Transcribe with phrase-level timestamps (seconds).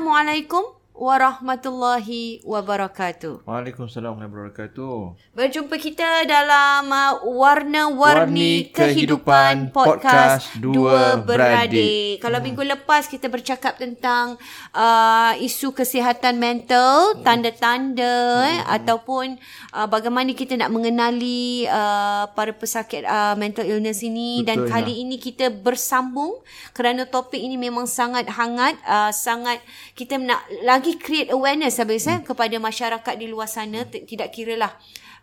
[0.00, 0.69] Assalamualaikum.
[1.00, 3.48] Warahmatullahi wabarakatuh.
[3.48, 4.96] Waalaikumsalam warahmatullahi wabarakatuh.
[5.32, 12.20] Berjumpa kita dalam uh, Warna-Warni Kehidupan, Podcast Dua Beradik.
[12.20, 14.36] Kalau minggu lepas kita bercakap tentang
[14.76, 19.40] uh, isu kesihatan mental, tanda-tanda eh, ataupun
[19.72, 25.00] uh, bagaimana kita nak mengenali uh, para pesakit uh, mental illness ini Betul, dan kali
[25.00, 26.44] ini kita bersambung
[26.76, 29.64] kerana topik ini memang sangat hangat, uh, sangat
[29.96, 34.72] kita nak lagi create awareness habis eh, kepada masyarakat di luar sana tidak kiralah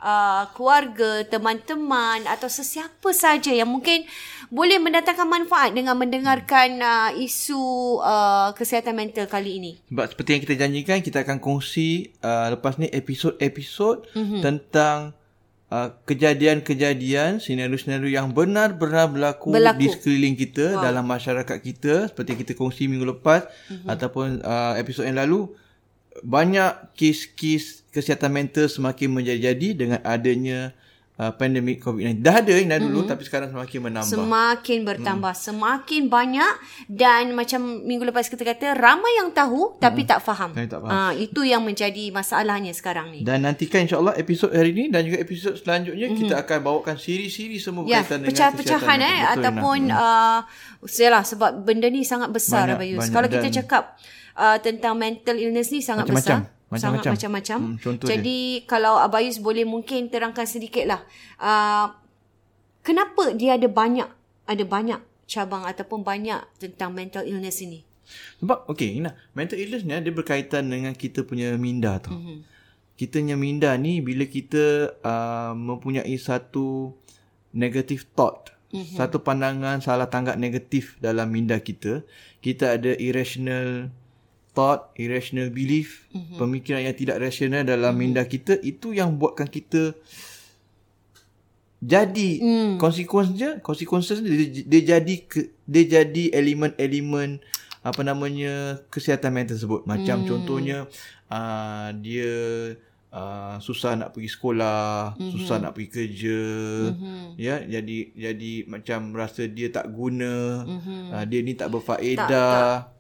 [0.02, 4.06] uh, keluarga, teman-teman atau sesiapa saja yang mungkin
[4.48, 9.72] boleh mendatangkan manfaat dengan mendengarkan uh, isu uh, kesihatan mental kali ini.
[9.92, 14.42] Sebab seperti yang kita janjikan, kita akan kongsi uh, lepas ni episod-episod mm-hmm.
[14.42, 15.18] tentang
[15.68, 19.80] uh, kejadian-kejadian, senario-senario yang benar-benar berlaku, Berlaku.
[19.84, 20.84] di sekeliling kita, wow.
[20.88, 21.96] dalam masyarakat kita.
[22.14, 23.88] Seperti kita kongsi minggu lepas mm-hmm.
[23.92, 25.52] ataupun uh, episod yang lalu.
[26.26, 30.74] Banyak kes-kes kesihatan mental semakin menjadi-jadi dengan adanya
[31.18, 32.22] uh, pandemik COVID-19.
[32.22, 33.12] Dah ada yang dah dulu mm-hmm.
[33.12, 34.14] tapi sekarang semakin menambah.
[34.14, 35.44] Semakin bertambah, hmm.
[35.50, 36.54] semakin banyak
[36.88, 40.54] dan macam minggu lepas kita kata ramai yang tahu tapi tak faham.
[40.54, 40.90] Tak faham.
[40.94, 43.26] Ah itu yang menjadi masalahnya sekarang ni.
[43.26, 46.22] Dan nantikan insyaAllah episod hari ini dan juga episod selanjutnya mm-hmm.
[46.30, 49.18] kita akan bawakan siri-siri semua ya, berkaitan dengan pecah-pecahan kesihatan eh mental.
[49.18, 50.40] Betul, ataupun uh,
[50.86, 53.00] yalah sebab benda ni sangat besar Banyak, Abayus.
[53.02, 53.84] banyak Kalau kita cakap
[54.38, 56.40] uh, tentang mental illness ni sangat Macam-macam.
[56.46, 56.56] besar.
[56.68, 57.12] Sangat Macam-macam.
[57.16, 57.60] macam-macam.
[57.64, 61.02] Hmm, contoh Jadi kalau Abayus boleh mungkin terangkan sedikit lah.
[61.42, 61.92] Uh,
[62.86, 64.08] kenapa dia ada banyak
[64.48, 67.84] ada banyak cabang ataupun banyak tentang mental illness ini?
[68.40, 72.12] Sebab okay Ina, mental illness ni dia berkaitan dengan kita punya minda tu.
[72.12, 72.20] Mhm.
[72.20, 72.40] Mm-hmm.
[72.98, 76.98] Kita punya minda ni bila kita uh, mempunyai satu
[77.54, 78.98] negative thought, mm-hmm.
[78.98, 82.02] satu pandangan salah tanggap negatif dalam minda kita,
[82.42, 83.94] kita ada irrational
[84.58, 86.42] thought, irrational belief, mm-hmm.
[86.42, 88.02] pemikiran yang tidak rasional dalam mm-hmm.
[88.02, 89.94] minda kita itu yang buatkan kita
[91.78, 92.72] jadi mm.
[92.82, 97.38] konsekuensinya consequences dia, dia jadi ke, dia jadi elemen-elemen
[97.86, 100.28] apa namanya kesihatan mental tersebut macam mm.
[100.28, 100.90] contohnya
[101.30, 102.34] uh, dia
[103.14, 105.32] uh, susah nak pergi sekolah mm-hmm.
[105.38, 106.42] susah nak pergi kerja
[106.92, 107.24] mm-hmm.
[107.38, 111.02] ya jadi jadi macam rasa dia tak guna mm-hmm.
[111.14, 112.97] uh, dia ni tak berfaedah tak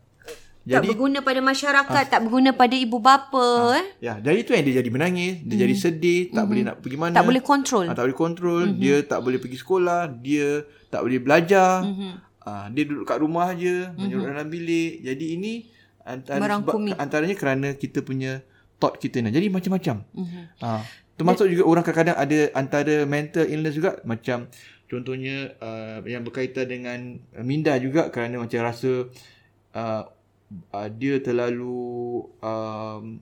[0.83, 3.85] berguna pada masyarakat, tak berguna pada ibu bapa eh.
[4.03, 7.15] Ya, jadi tu yang dia jadi menangis, dia jadi sedih, tak boleh nak pergi mana.
[7.15, 7.85] Tak boleh kontrol.
[7.87, 11.87] Ah, tak boleh kontrol, dia tak boleh pergi sekolah, dia tak boleh belajar.
[12.43, 15.03] Ah, dia duduk kat rumah je, menyurut dalam bilik.
[15.03, 15.53] Jadi ini
[16.03, 16.95] antara Merangkumi.
[16.95, 18.43] sebab antaranya kerana kita punya
[18.79, 19.31] thought kita ni.
[19.31, 20.03] Jadi macam-macam.
[20.59, 20.83] Ah,
[21.17, 24.47] termasuk juga orang kadang-kadang ada antara mental illness juga macam
[24.87, 29.11] contohnya uh, yang berkaitan dengan minda juga kerana macam rasa
[29.75, 30.03] uh,
[30.69, 31.77] uh, dia terlalu
[32.39, 33.19] um,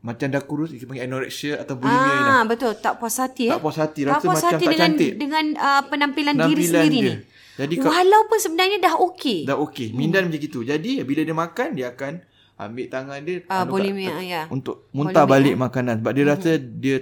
[0.00, 2.74] macam dah kurus dia panggil anorexia atau bulimia Ah, betul.
[2.76, 3.52] Tak puas hati eh.
[3.52, 6.46] tak puas hati tak rasa puas macam hati tak dengan cantik dengan uh, penampilan, diri
[6.62, 7.06] Penampilan sendiri dia.
[7.08, 7.14] ni.
[7.56, 9.38] Jadi walaupun sebenarnya dah okey.
[9.44, 12.12] dah okey minda macam gitu jadi bila dia makan dia akan
[12.56, 14.42] ambil tangan dia Ah, anu kat- bulimia, ya.
[14.48, 15.32] untuk muntah Bulimia.
[15.32, 16.96] balik makanan sebab dia rasa dia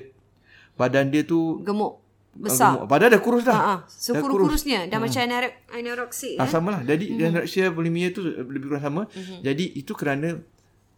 [0.74, 2.03] badan dia tu Gemuk
[2.36, 2.74] besar.
[2.76, 2.90] gemuk.
[2.90, 4.04] badan dah kurus dah Ha ah, Dah kurus.
[4.04, 6.50] sekurus-kurusnya dah macam anorek anoreksi Ah, eh.
[6.50, 6.82] sama lah.
[6.82, 7.12] Jadi Mhm.
[7.14, 7.28] mm-hmm.
[7.30, 9.02] anorexia bulimia tu lebih kurang sama.
[9.06, 9.38] Mm-hmm.
[9.40, 10.28] Jadi itu kerana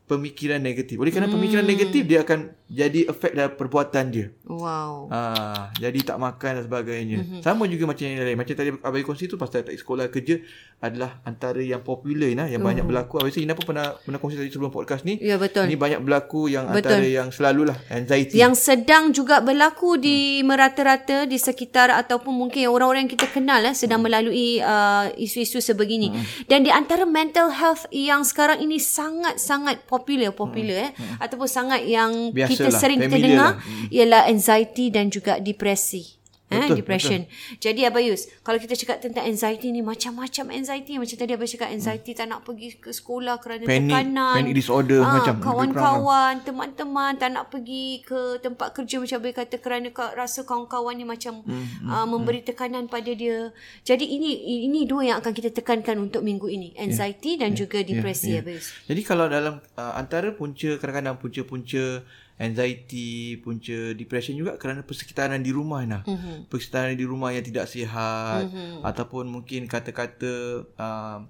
[0.06, 0.96] pemikiran negatif.
[0.96, 1.34] Oleh kerana mm.
[1.34, 4.26] pemikiran negatif dia akan jadi efek dalam perbuatan dia.
[4.42, 5.06] Wow.
[5.06, 7.16] Ah, jadi tak makan dan sebagainya.
[7.22, 7.40] Mm-hmm.
[7.46, 8.34] Sama juga macam yang lain.
[8.34, 10.42] Macam tadi Abai kongsi tu pasal tak sekolah kerja
[10.82, 13.22] adalah antara yang popular nah, yang banyak berlaku.
[13.22, 15.14] Abai rasa Ina pun pernah pernah kongsi tadi sebelum podcast ni.
[15.22, 15.70] Ya betul.
[15.70, 16.90] Ini banyak berlaku yang Betul.
[16.90, 18.34] antara yang selalulah anxiety.
[18.34, 23.78] Yang sedang juga berlaku di merata-rata di sekitar ataupun mungkin orang-orang yang kita kenal eh,
[23.78, 26.10] sedang melalui uh, isu-isu sebegini.
[26.50, 30.92] Dan di antara mental health yang sekarang ini sangat-sangat popular popular eh
[31.22, 33.88] ataupun sangat yang Biasalah, kita sering kita dengar lah.
[33.92, 36.16] ialah anxiety dan juga depresi.
[36.46, 37.20] Eh, Betul, depression.
[37.58, 40.94] Jadi Abayus, kalau kita cakap tentang anxiety ni macam-macam anxiety.
[40.94, 44.34] Macam tadi Abayus cakap anxiety tak nak pergi ke sekolah kerana Panic, tekanan.
[44.38, 49.56] panic disorder Ah, macam, Kawan-kawan, teman-teman tak nak pergi ke tempat kerja macam Abayus kata
[49.58, 53.50] kerana rasa kawan-kawan ni macam Hmm, uh, memberi tekanan pada dia.
[53.82, 54.38] Jadi ini
[54.70, 56.70] ini dua yang akan kita tekankan untuk minggu ini.
[56.78, 58.70] Anxiety dan juga depresi Abayus.
[58.86, 62.06] Jadi kalau dalam uh, antara punca kadang-kadang punca-punca
[62.36, 66.02] anxiety, punca depression juga kerana persekitaran di rumah nah.
[66.04, 66.52] Mm-hmm.
[66.52, 68.84] Persekitaran di rumah yang tidak sihat mm-hmm.
[68.84, 71.20] ataupun mungkin kata-kata uh,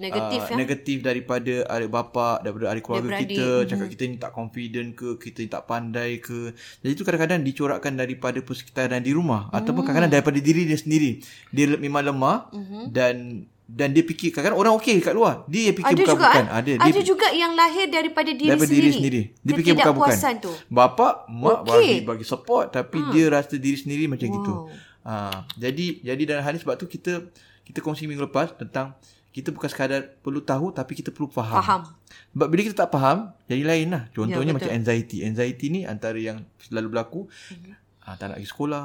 [0.00, 0.56] Negatif, uh, ya?
[0.56, 3.68] negatif daripada adik bapa, daripada ahli keluarga Daripada kita, adik.
[3.68, 6.56] cakap kita ni tak confident ke, kita ni tak pandai ke.
[6.80, 11.20] Jadi itu kadang-kadang dicorakkan daripada persekitaran di rumah ataupun kadang-kadang daripada diri dia sendiri.
[11.52, 12.48] Dia memang lemah
[12.88, 15.48] dan dan dia fikir kadang-kadang orang okey kat luar.
[15.48, 16.44] Dia fikir Ada juga bukan-bukan.
[16.44, 16.52] eh?
[16.52, 16.72] Ada.
[16.76, 18.84] Ada Dia, juga yang lahir daripada diri daripada sendiri.
[18.84, 19.22] diri sendiri.
[19.40, 20.16] Dia fikir bukan-bukan.
[20.38, 20.52] Tu.
[20.68, 21.72] Bapa, mak Okey.
[21.72, 24.36] bagi bagi support tapi dia rasa diri sendiri macam wow.
[24.36, 24.52] gitu.
[24.52, 24.64] Wow.
[25.02, 25.12] Ha,
[25.56, 27.24] jadi jadi dalam hal ni sebab tu kita
[27.64, 28.92] kita kongsi minggu lepas tentang
[29.32, 31.56] kita bukan sekadar perlu tahu tapi kita perlu faham.
[31.56, 31.82] Faham.
[32.36, 34.04] Sebab bila kita tak faham, jadi lain lah.
[34.12, 35.24] Contohnya Ya, macam anxiety.
[35.24, 37.20] Anxiety ni antara yang selalu berlaku.
[37.48, 37.72] Mhm.
[38.04, 38.84] Ha, tak nak pergi sekolah.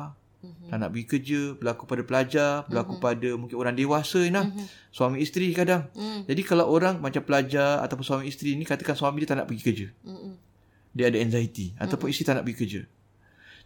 [0.68, 1.42] Tak nak pergi kerja.
[1.54, 2.52] Berlaku pada pelajar.
[2.66, 4.46] Berlaku pada mungkin orang dewasa ni lah.
[4.90, 5.90] Suami isteri kadang.
[5.94, 6.26] Mm.
[6.26, 9.64] Jadi kalau orang macam pelajar ataupun suami isteri ni, katakan suami dia tak nak pergi
[9.64, 9.88] kerja.
[10.04, 10.34] Mm-mm.
[10.94, 11.74] Dia ada anxiety.
[11.76, 12.82] Ataupun isteri tak nak pergi kerja.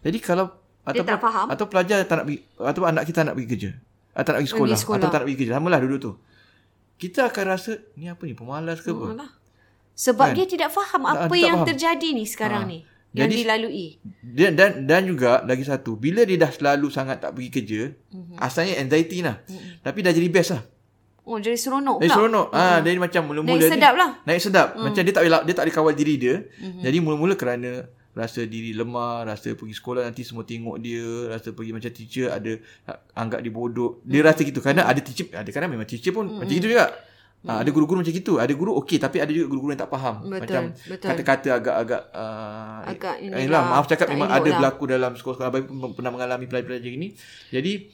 [0.02, 0.48] Jadi kalau
[0.82, 1.48] ataupun, tak faham.
[1.48, 3.72] Atau pelajar tak nak pergi, ataupun anak kita tak nak pergi kerja.
[4.12, 4.68] Atau tak nak pergi sekolah.
[4.68, 4.98] Pergi sekolah.
[4.98, 5.52] Atau tak nak pergi kerja.
[5.56, 6.14] Sama lah duduk tu.
[6.98, 9.06] Kita akan rasa, ni apa ni, pemalas ke apa?
[9.92, 10.36] Sebab Kan?
[10.38, 11.68] dia tidak faham Tak- apa dia tak yang faham.
[11.70, 12.72] terjadi ni sekarang Ha.
[12.72, 12.80] ni.
[13.12, 13.88] Yang Jadi- dilalui.
[14.24, 18.40] Dan, dan dan juga lagi satu, bila dia dah selalu sangat tak pergi kerja, Mhm.
[18.40, 19.44] asalnya anxiety lah.
[19.82, 20.64] Tapi dah jadi best lah.
[21.22, 22.18] Oh, jadi seronok Jadi pula.
[22.18, 22.48] seronok.
[22.50, 24.10] Ah, dia macam mula-mula Naik ni- sedap lah.
[24.24, 24.68] Naik sedap.
[24.74, 26.36] Macam dia tak boleh dia tak boleh kawal diri dia.
[26.58, 26.82] Mhm.
[26.82, 27.72] Jadi mula-mula kerana
[28.12, 32.52] rasa diri lemah, rasa pergi sekolah nanti semua tengok dia, rasa pergi macam teacher ada
[33.14, 34.00] anggap dia bodoh.
[34.02, 34.60] Dia rasa gitu.
[34.60, 36.90] Kadang ada teacher, ada kadang memang teacher pun macam gitu juga.
[37.42, 38.38] Ha, ada guru-guru macam gitu.
[38.38, 40.22] Ada guru okey tapi ada juga guru-guru yang tak faham.
[40.22, 41.08] Betul, macam betul.
[41.10, 44.58] kata-kata agak-agak uh, Agak eh, inilah, lah, maaf cakap memang ada lah.
[44.62, 47.18] berlaku dalam sekolah-sekolah Abang pernah mengalami pelajar-pelajar gini.
[47.50, 47.90] Jadi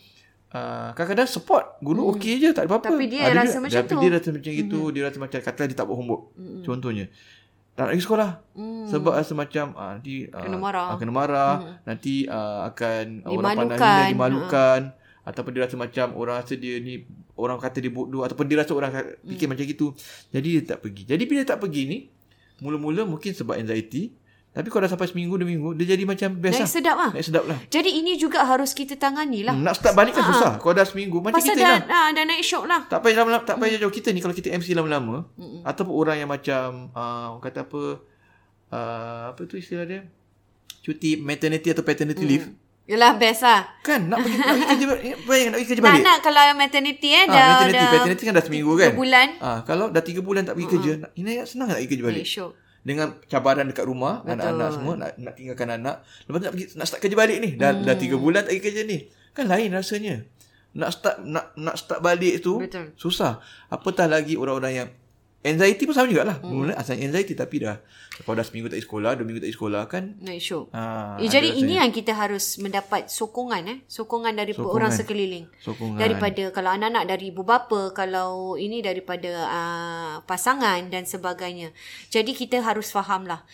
[0.52, 2.92] uh, kadang-kadang support guru okey je tak ada apa-apa.
[2.92, 3.00] Hmm.
[3.00, 3.98] Tapi dia Ada rasa juga, macam tapi tu.
[4.04, 6.24] dia rasa macam itu, dia rasa macam katalah dia tak buat homework.
[6.68, 7.06] Contohnya.
[7.78, 8.30] Tak nak pergi sekolah.
[8.58, 8.86] Hmm.
[8.90, 10.88] Sebab rasa macam ah, nanti ah, Kena marah.
[10.92, 11.54] ah, kena marah,
[11.86, 13.96] nanti ah, akan orang pandang Dimalukan.
[13.96, 14.80] hina, dimalukan
[15.24, 17.06] ataupun dia rasa macam orang rasa dia ni
[17.38, 19.94] orang kata dia bodoh ataupun dia rasa orang kata- fikir macam gitu.
[20.30, 21.04] Jadi dia tak pergi.
[21.06, 21.98] Jadi bila tak pergi ni
[22.58, 24.10] mula-mula mungkin sebab anxiety
[24.50, 26.72] tapi kalau dah sampai seminggu dua minggu dia jadi macam best Naik lah.
[26.74, 27.10] sedap lah.
[27.14, 27.58] Naik sedap lah.
[27.70, 29.54] Jadi ini juga harus kita tangani lah.
[29.54, 30.58] Hmm, nak start balik kan susah.
[30.58, 31.82] Kalau dah seminggu macam Pasal kita dah, lah.
[31.86, 32.82] dah, dah naik syok lah.
[32.90, 35.30] Tak payah lama tak payah jauh kita ni kalau kita MC lama-lama
[35.62, 37.82] ataupun orang yang macam uh, kata apa
[38.74, 40.02] uh, apa tu istilah dia
[40.82, 42.50] cuti maternity atau paternity leave
[42.88, 43.68] Yelah best lah.
[43.82, 46.02] kan nak pergi nak pergi kerja balik bayang nak pergi kerja balik.
[46.02, 48.90] nak kalau maternity eh Ah, dah, maternity dah paternity kan dah seminggu kan?
[48.90, 49.28] tiga bulan.
[49.40, 52.18] ah kalau dah tiga bulan tak pergi kerja nak ini senang nak pergi kerja balik.
[52.18, 52.52] Naik syok.
[52.82, 55.96] dengan cabaran dekat rumah anak-anak semua nak nak tinggalkan anak.
[56.24, 57.50] Lepas tu nak pergi nak start kerja balik ni.
[57.54, 58.98] Dah dah tiga bulan tak pergi kerja ni.
[59.32, 60.16] Kan lain rasanya.
[60.72, 62.96] Nak start nak nak start balik tu Betul.
[62.96, 63.44] susah.
[63.68, 64.90] Apatah lagi orang-orang yang
[65.48, 66.52] anxiety pun sama jugalah hmm.
[66.52, 67.80] mula asal anxiety tapi dah
[68.26, 70.74] kalau dah seminggu tak sekolah dua minggu tak sekolah kan Naik syok.
[70.74, 73.78] ah, Eh, jadi ini yang kita harus mendapat sokongan eh.
[73.86, 74.74] Sokongan dari Sokongan.
[74.74, 75.46] orang sekeliling.
[75.62, 81.70] sokongan Daripada kalau anak-anak dari ibu bapa, kalau ini daripada uh, pasangan dan sebagainya.
[82.10, 83.46] Jadi kita harus faham lah.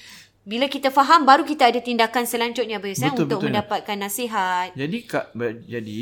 [0.47, 3.47] Bila kita faham baru kita ada tindakan selanjutnya Bayus, eh, Betul, untuk betul.
[3.51, 4.67] mendapatkan nasihat.
[4.75, 5.35] Jadi kak
[5.67, 5.99] jadi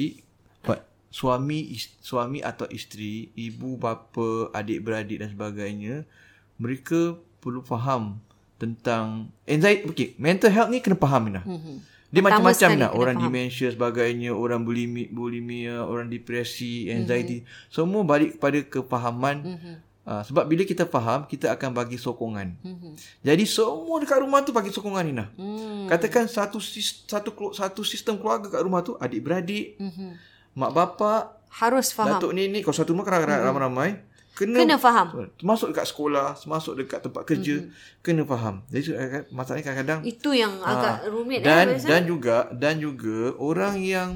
[1.11, 6.07] suami is, suami atau isteri, ibu bapa, adik-beradik dan sebagainya,
[6.55, 8.17] mereka perlu faham
[8.55, 9.85] tentang anxiety.
[9.85, 11.41] Okey, mental health ni kena faham Ina.
[11.43, 11.83] Hmm.
[12.11, 13.25] Dia Pertama macam-macam kena orang faham.
[13.27, 19.37] demensia sebagainya, orang bulimi, bulimia, orang depresi, anxiety, semua balik kepada kefahaman.
[19.43, 19.73] Mhm.
[20.01, 22.57] Uh, sebab bila kita faham, kita akan bagi sokongan.
[22.59, 22.97] Mhm.
[23.21, 25.25] Jadi semua dekat rumah tu bagi sokongan Nina.
[25.37, 25.85] Hmm.
[25.87, 30.09] Katakan satu satu satu sistem keluarga kat rumah tu adik-beradik, Mhm.
[30.53, 31.21] Mak bapak,
[31.53, 32.15] Harus faham.
[32.15, 33.99] datuk nenek, kalau satu rumah kan ramai-ramai,
[34.31, 35.27] kena, Kena faham.
[35.35, 37.67] termasuk dekat sekolah, termasuk dekat tempat kerja,
[37.99, 38.63] kena faham.
[38.67, 41.63] Jadi eh, masalahnya kadang-kadang Itu yang agak rumit Ah.
[41.63, 41.79] dan eh.
[41.81, 44.09] Dan juga dan juga orang yang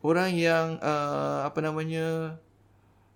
[0.00, 2.38] orang yang uh, apa namanya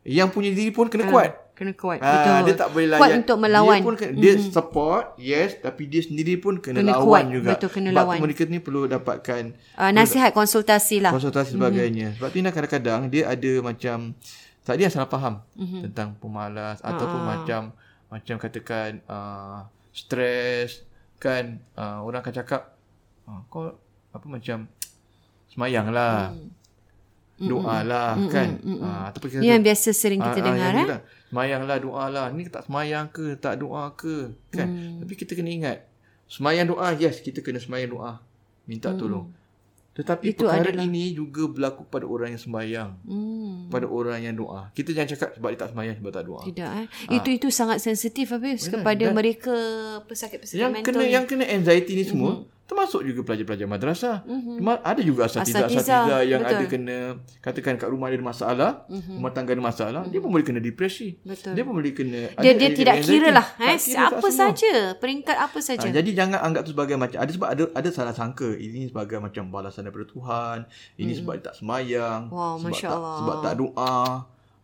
[0.02, 1.32] yang punya diri pun kena kuat.
[1.54, 1.98] Kena kuat.
[2.00, 2.38] Ah, Betul.
[2.44, 2.98] dia tak boleh layan.
[2.98, 3.78] Kuat untuk melawan.
[3.78, 7.24] Dia pun kena, dia support, yes, tapi dia sendiri pun kena, Kena lawan kuat.
[7.30, 7.50] juga.
[7.54, 8.16] Betul, kena Sebab lawan.
[8.18, 9.42] mereka ni perlu dapatkan
[9.72, 11.10] Uh, nasihat konsultasi lah.
[11.10, 12.18] konsultasi sebagainya.
[12.18, 14.18] Sebab tu Ina kadang-kadang dia ada macam
[14.60, 15.80] tak dia salah faham Mhm.
[15.84, 17.26] tentang pemalas ataupun Ah.
[17.32, 17.60] macam
[18.08, 20.82] macam katakan uh, stres
[21.16, 22.74] kan uh, orang akan cakap
[23.24, 23.70] uh, kau
[24.10, 24.66] apa macam
[25.46, 26.34] semayang lah.
[27.46, 28.48] Doa lah kan.
[28.80, 30.78] Ah, ataupun kita Ini yang biasa sering kita Ah, ah, dengar eh.
[30.80, 30.96] kita,
[31.26, 32.26] Semayang lah doa lah.
[32.28, 33.34] Ni tak semayang ke?
[33.36, 34.16] Tak doa ke?
[34.48, 34.68] Kan?
[34.68, 34.98] Hmm.
[35.00, 35.78] Tapi kita kena ingat.
[36.26, 37.18] Semayang doa, yes.
[37.18, 38.22] Kita kena semayang doa.
[38.64, 39.28] Minta tolong.
[39.92, 40.32] Tetapi Hmm.
[40.32, 42.90] Itu perkara adalah- ini juga berlaku pada orang yang sembahyang.
[43.04, 43.54] Hmm.
[43.68, 44.70] Pada orang yang doa.
[44.70, 46.40] Kita jangan cakap sebab dia tak sembahyang sebab tak doa.
[46.42, 46.86] Tidak eh.
[47.12, 49.54] Itu itu sangat sensitif habis kepada dan- mereka
[50.02, 50.86] pesakit-pesakit Yang mental.
[50.88, 51.10] kena ni.
[51.12, 54.16] yang kena anxiety ni semua Termasuk juga pelajar-pelajar madrasah.
[54.24, 54.64] Mm-hmm.
[54.80, 56.56] Ada juga Asatiza, asatiza-asatiza yang betul.
[56.56, 56.98] ada kena
[57.44, 59.16] katakan kat rumah dia ada masalah, mm-hmm.
[59.20, 60.12] rumah tangga ada masalah, mm-hmm.
[60.16, 61.08] dia pun boleh kena depresi.
[61.20, 61.52] Betul.
[61.52, 64.74] Dia pun boleh kena Dia ada- dia ada tidak kira lah eh kira apa saja,
[64.96, 65.84] peringkat apa saja.
[65.84, 69.20] Ha, jadi jangan anggap tu sebagai macam ada sebab ada ada salah sangka ini sebagai
[69.20, 70.58] macam balasan daripada Tuhan,
[70.96, 73.16] ini sebab dia tak semayang, Wow, sebab tak Allah.
[73.20, 73.96] sebab tak doa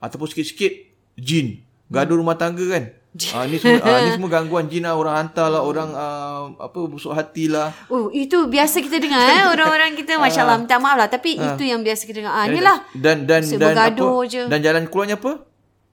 [0.00, 0.72] ataupun sikit-sikit
[1.20, 1.60] jin
[1.92, 2.96] gaduh rumah tangga kan.
[3.34, 6.78] Ah ni semua ah, ni semua gangguan jin lah orang hantar lah orang ah, apa
[6.86, 7.74] busuk hati lah.
[7.90, 11.82] Oh, itu biasa kita dengar eh orang-orang kita masya-Allah minta maaf lah tapi itu yang
[11.82, 12.34] biasa kita dengar.
[12.38, 14.46] Ah, inilah dan dan dan apa je.
[14.46, 15.42] dan jalan keluarnya apa?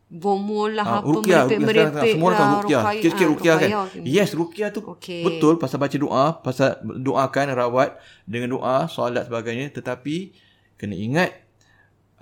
[0.07, 2.63] bomol lah Ah, apa ruqyah sekarang, merepek-merepek semua orang tahu ruqyah.
[2.63, 2.93] ruqyah.
[2.95, 3.69] Sikit-sikit Ah, ruqyah kan.
[4.07, 5.21] Yes, ruqyah tu Okey.
[5.27, 7.89] betul pasal baca doa, pasal doakan rawat
[8.23, 10.31] dengan doa, solat sebagainya tetapi
[10.79, 11.35] kena ingat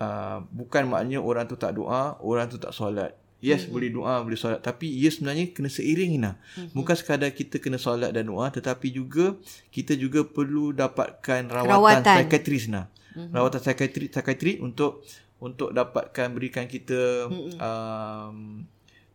[0.02, 3.14] uh, bukan maknanya orang tu tak doa, orang tu tak solat.
[3.44, 3.72] Yes, hmm.
[3.76, 6.40] boleh doa, boleh solat tapi ia sebenarnya kena seiring Ina.
[6.56, 6.72] Hmm.
[6.72, 9.36] Bukan sekadar kita kena solat dan doa tetapi juga
[9.68, 12.02] kita juga perlu dapatkan rawatan, Rawatan.
[12.02, 12.16] rawatan.
[12.26, 12.88] psikiatris nah.
[13.12, 13.32] Hmm.
[13.36, 15.04] Rawatan psikiatri psikiatri untuk
[15.36, 17.60] untuk dapatkan berikan kita hmm.
[17.60, 18.36] um,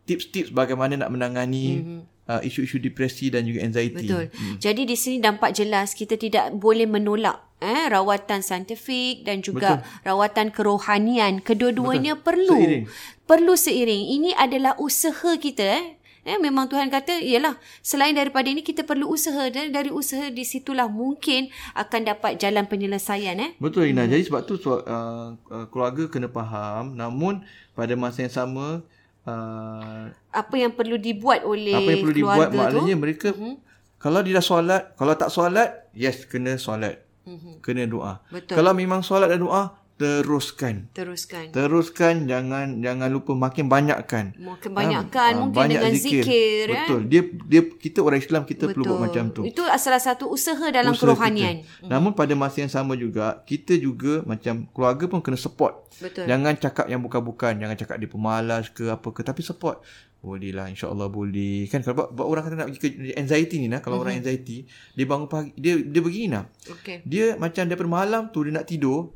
[0.06, 2.00] tips-tips bagaimana nak menangani hmm.
[2.30, 4.06] uh, isu-isu depresi dan juga anxiety.
[4.06, 4.24] Betul.
[4.30, 4.56] Hmm.
[4.62, 10.02] Jadi di sini nampak jelas kita tidak boleh menolak eh rawatan saintifik dan juga Betul.
[10.02, 11.38] rawatan kerohanian.
[11.42, 12.26] Kedua-duanya Betul.
[12.26, 12.58] perlu.
[12.58, 12.84] Seiring.
[13.32, 14.12] Perlu seiring.
[14.20, 15.96] Ini adalah usaha kita eh.
[16.22, 20.44] Eh, memang Tuhan kata, ialah selain daripada ini kita perlu usaha dan dari usaha di
[20.44, 23.56] situlah mungkin akan dapat jalan penyelesaian eh.
[23.56, 24.04] Betul Ina.
[24.04, 24.12] Hmm.
[24.12, 27.40] Jadi sebab tu uh, uh, keluarga kena faham namun
[27.72, 28.84] pada masa yang sama
[29.24, 33.00] uh, Apa yang perlu dibuat oleh apa yang perlu dibuat keluarga maknanya tu.
[33.00, 33.56] mereka uh-huh.
[33.96, 37.00] kalau dia dah solat, kalau tak solat, yes kena solat.
[37.24, 37.58] Uh-huh.
[37.64, 38.20] Kena doa.
[38.28, 38.60] Betul.
[38.60, 40.88] Kalau memang solat dan doa, teruskan.
[40.96, 41.52] Teruskan.
[41.54, 44.34] Teruskan jangan jangan lupa makin banyakkan.
[44.34, 46.76] Makin banyakkan Ah, mungkin banyak dengan zikir, eh.
[46.84, 47.00] Betul.
[47.06, 49.42] Dia dia kita orang Islam kita perlu buat macam tu.
[49.46, 51.62] Itu salah satu usaha dalam Usaha kerohanian.
[51.62, 51.86] Kita.
[51.86, 55.86] Namun pada masa yang sama juga kita juga macam keluarga pun kena support.
[56.00, 56.26] Betul.
[56.26, 59.84] Jangan cakap yang bukan-bukan, jangan cakap dia pemalas ke apa ke tapi support.
[60.22, 61.66] Boleh lah insya-Allah boleh.
[61.66, 64.06] Kan kalau buat, buat orang kata nak pergi ke anxiety ni nah, kalau mm-hmm.
[64.06, 64.56] orang anxiety,
[64.94, 66.46] dia bangun pagi dia dia begini nah.
[66.70, 67.02] Okey.
[67.02, 69.10] Dia macam daripada malam tu dia nak tidur,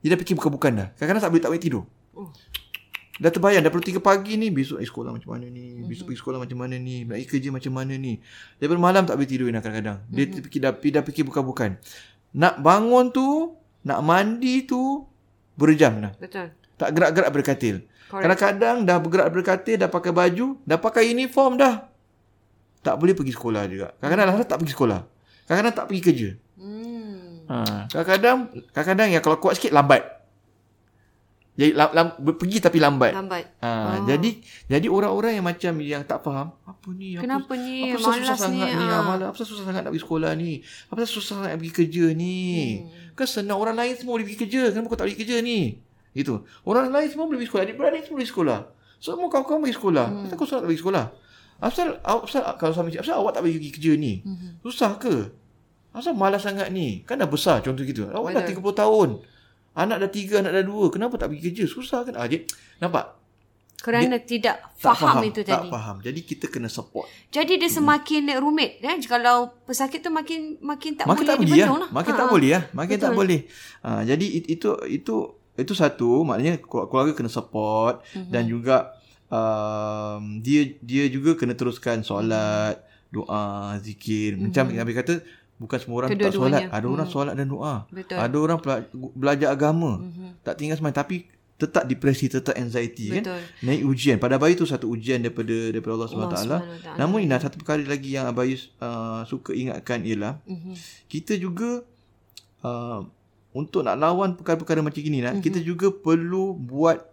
[0.00, 0.88] dia dah fikir bukan-bukan dah.
[0.96, 1.84] Kadang-kadang tak boleh tak boleh tidur.
[2.16, 2.32] Oh.
[3.20, 6.20] Dah terbayang dah perlu 3 pagi ni besok pergi sekolah macam mana ni besok pergi
[6.24, 8.16] sekolah macam mana ni nak kerja macam mana ni
[8.56, 10.44] daripada malam tak boleh tidur nak kadang-kadang dia mm-hmm.
[10.48, 11.76] fikir dah, dah fikir bukan-bukan
[12.32, 15.04] nak bangun tu nak mandi tu
[15.52, 16.48] berjam dah Betul.
[16.80, 17.76] tak gerak-gerak berkatil
[18.08, 18.24] Correct.
[18.24, 21.92] kadang-kadang dah bergerak berkatil dah pakai baju dah pakai uniform dah
[22.80, 25.00] tak boleh pergi sekolah juga kadang-kadang lah tak pergi sekolah
[25.50, 26.30] kadang-kadang tak pergi kerja.
[27.50, 28.38] Ha, kadang-kadang
[28.70, 30.06] kadang-kadang yang kalau kuat sikit lambat.
[31.58, 32.06] Jadi lam, lam,
[32.38, 33.12] pergi tapi lambat.
[33.12, 33.44] Lambat.
[33.60, 34.06] Ha, Oh.
[34.06, 34.30] jadi
[34.64, 37.18] jadi orang-orang yang macam yang tak faham, apa ni?
[37.18, 37.90] Apa, Kenapa ni?
[37.90, 38.86] Apa susah, susah sangat ni, ni?
[38.86, 38.96] ah.
[38.96, 39.04] Ha.
[39.04, 39.26] Malas.
[39.28, 40.52] Apa susah sangat nak pergi sekolah ni?
[40.88, 42.38] Apa susah sangat nak pergi kerja ni?
[42.80, 43.12] Hmm.
[43.12, 44.62] Kan senang orang lain semua boleh pergi kerja.
[44.70, 45.58] Kenapa kau tak pergi kerja ni?
[46.14, 46.34] Gitu.
[46.64, 47.64] Orang lain semua boleh pergi sekolah.
[47.66, 48.58] Adik-beradik semua boleh pergi sekolah.
[48.96, 50.06] Semua kawan-kawan pergi sekolah.
[50.06, 50.20] Hmm.
[50.24, 51.04] Kenapa kau tak pergi sekolah?
[51.60, 51.86] Asal
[52.56, 54.12] kalau suami cakap, asal awak tak pergi kerja ni?
[54.24, 54.56] Hmm.
[54.64, 55.28] Susah ke?
[55.90, 57.02] Asal malas sangat ni?
[57.02, 58.06] Kan dah besar contoh gitu.
[58.06, 59.08] Awak dah 30 tahun.
[59.72, 60.86] Anak dah tiga, anak dah dua.
[60.88, 61.64] Kenapa tak pergi kerja?
[61.64, 62.14] Susah kan?
[62.14, 62.42] Ah, jadi,
[62.78, 63.18] nampak?
[63.80, 65.68] Kerana tidak Tak faham, faham itu tak tadi.
[65.68, 65.96] faham.
[65.98, 67.08] Jadi kita kena support.
[67.28, 71.48] Jadi dia semakin rumit eh kalau pesakit tu makin makin tak makin boleh tak boleh
[71.48, 71.88] dibendung lah.
[71.90, 72.62] Makin Ha, tak boleh lah.
[72.70, 73.04] Makin Betul.
[73.08, 73.40] tak boleh.
[73.80, 75.14] Ha, jadi it- itu itu
[75.56, 78.12] itu satu maknanya keluarga kena support Mhm.
[78.12, 78.28] mm-hmm.
[78.28, 78.76] dan juga
[79.30, 82.76] um, dia dia juga kena teruskan solat,
[83.08, 84.36] doa, zikir.
[84.36, 84.44] Mm-hmm.
[84.46, 85.14] Macam Nabi kata
[85.60, 86.34] bukan semua orang tak Mhm.
[86.34, 86.62] Solat.
[86.72, 87.74] Ada orang solat dan doa.
[87.86, 88.16] Betul.
[88.16, 88.58] Ada orang
[89.12, 90.00] belajar agama.
[90.00, 90.40] Mhm.
[90.40, 93.20] Tak tinggal semain tapi tetap depresi, tetap anxiety kan.
[93.20, 93.40] Betul.
[93.60, 94.16] Naik ujian.
[94.16, 96.36] Pada Abayu tu satu ujian daripada daripada Allah SWT.
[96.40, 96.96] SWT.
[96.96, 100.72] Namun Ina satu perkara lagi yang Abayu uh, suka ingatkan ialah Mhm.
[101.06, 101.84] kita juga
[102.60, 103.04] uh,
[103.52, 105.42] untuk nak lawan perkara-perkara macam gini nak Mhm.
[105.42, 107.04] kita juga perlu buat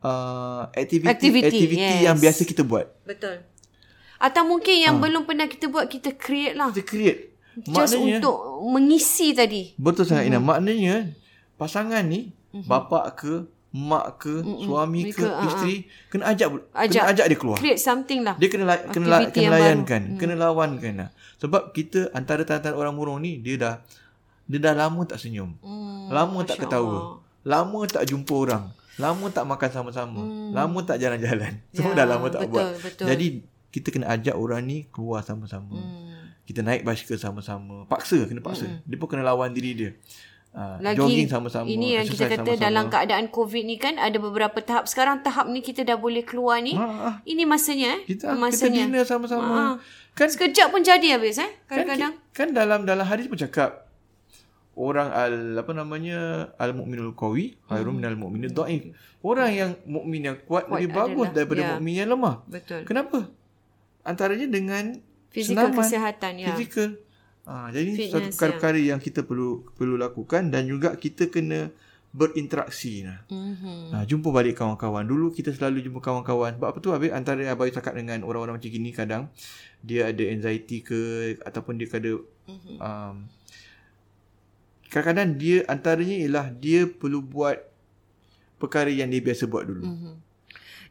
[0.00, 2.04] uh, aktiviti Activity, aktiviti yes.
[2.04, 2.86] yang biasa kita buat.
[3.02, 3.44] Betul.
[4.16, 4.82] Atau mungkin Ha.
[4.88, 6.72] yang belum pernah kita buat kita create lah.
[6.72, 7.35] Kita create.
[7.58, 8.36] Just untuk
[8.66, 9.72] mengisi tadi.
[9.76, 10.30] betul sangat Mhm.
[10.30, 10.38] Ina.
[10.38, 10.94] Maknanya
[11.54, 12.32] pasangan ni
[12.62, 16.92] bapa ke, mak ke, suami ke, Ke, ah, isteri kena ajak, Ajak.
[16.96, 17.56] kena ajak dia keluar.
[17.56, 18.36] Create something lah.
[18.36, 21.08] Dia kena la, kena, la, kena layankan, kena lawankan lah.
[21.36, 23.74] Sebab kita antara tanda-tanda orang murung ni dia dah
[24.44, 25.58] dia dah lama tak senyum.
[25.58, 26.86] Hmm, Lama tak Masya ketawa.
[26.86, 27.04] Allah.
[27.42, 28.64] Lama tak jumpa orang.
[28.96, 30.20] Lama tak makan sama-sama.
[30.20, 30.50] Hmm.
[30.50, 31.52] Lama tak jalan-jalan.
[31.74, 32.66] Semua Ya, dah lama tak betul, buat.
[32.78, 33.06] betul.
[33.06, 33.26] Jadi
[33.68, 35.74] kita kena ajak orang ni keluar sama-sama.
[35.74, 36.05] Hmm.
[36.46, 37.82] Kita naik basikal sama-sama.
[37.84, 38.70] Paksa, kena paksa.
[38.70, 38.78] Hmm.
[38.86, 39.90] Dia pun kena lawan diri dia.
[40.56, 41.68] Ah, Lagi jogging sama-sama.
[41.68, 42.64] Ini yang kita kata sama-sama.
[42.64, 44.88] dalam keadaan COVID ni kan ada beberapa tahap.
[44.88, 46.72] Sekarang tahap ni kita dah boleh keluar ni.
[46.72, 47.14] Ah, ah.
[47.28, 48.08] Ini masanya eh.
[48.08, 48.88] kita kita masanya.
[48.88, 49.52] dinner sama-sama.
[49.52, 49.74] Ah.
[50.16, 51.50] Kan Sekejap pun jadi habis eh.
[51.68, 52.12] kan, Kadang-kadang.
[52.32, 53.84] kan dalam dalam hadis pun cakap
[54.72, 58.96] orang al apa namanya al mukminul qawi khairun minal mukminid dhaif.
[59.20, 61.68] Orang yang mukmin yang kuat, Kuat lebih bagus adalah- daripada ya.
[61.76, 62.34] mukmin yang lemah.
[62.48, 62.80] Betul.
[62.88, 63.28] Kenapa?
[64.06, 65.04] Antaranya dengan
[65.36, 66.48] Fizikal senaman, kesihatan ya.
[66.56, 66.90] Fizikal.
[67.46, 71.68] Ah, jadi ini satu Fitness, perkara-perkara yang kita perlu perlu lakukan dan juga kita kena
[72.16, 73.20] berinteraksi nah.
[73.28, 73.92] Mhm.
[73.92, 75.04] Ha, jumpa balik kawan-kawan.
[75.04, 76.56] Dulu kita selalu jumpa kawan-kawan.
[76.56, 79.28] Sebab apa tu habis antara abai cakap dengan orang-orang macam gini kadang
[79.84, 80.98] dia ada anxiety ke
[81.44, 82.16] ataupun dia ada
[82.48, 82.76] Mhm.
[82.80, 83.16] um,
[84.88, 87.60] kadang-kadang dia antaranya ialah dia perlu buat
[88.56, 89.84] perkara yang dia biasa buat dulu.
[89.84, 90.12] Mhm.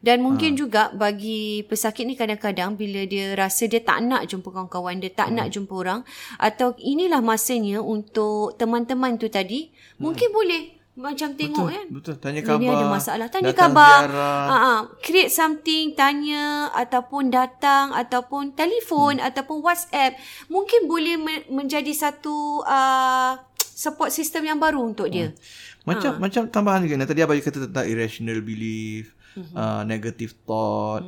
[0.06, 0.56] Dan mungkin Ah.
[0.56, 5.28] juga bagi pesakit ni kadang-kadang bila dia rasa dia tak nak jumpa kawan-kawan, dia tak
[5.28, 5.36] Hmm.
[5.36, 6.00] nak jumpa orang
[6.38, 9.66] atau inilah masanya untuk teman-teman tu tadi
[9.98, 10.62] mungkin boleh
[10.96, 11.68] macam tengok Hmm.
[11.68, 11.86] Betul, kan.
[11.90, 12.14] betul.
[12.16, 12.72] Tanya Ini khabar.
[12.72, 13.26] ada masalah.
[13.26, 14.00] Tanya datang khabar.
[14.08, 19.26] Ha ah, create something, tanya ataupun datang ataupun telefon Hmm.
[19.26, 20.14] ataupun WhatsApp
[20.46, 25.34] mungkin boleh me- menjadi satu uh, support system yang baru untuk dia.
[25.82, 26.18] Macam Ha.
[26.18, 27.04] macam tambahan juga.
[27.04, 29.54] Tadi abai kata tentang irrational belief, Mhm.
[29.54, 31.04] uh, negative thought.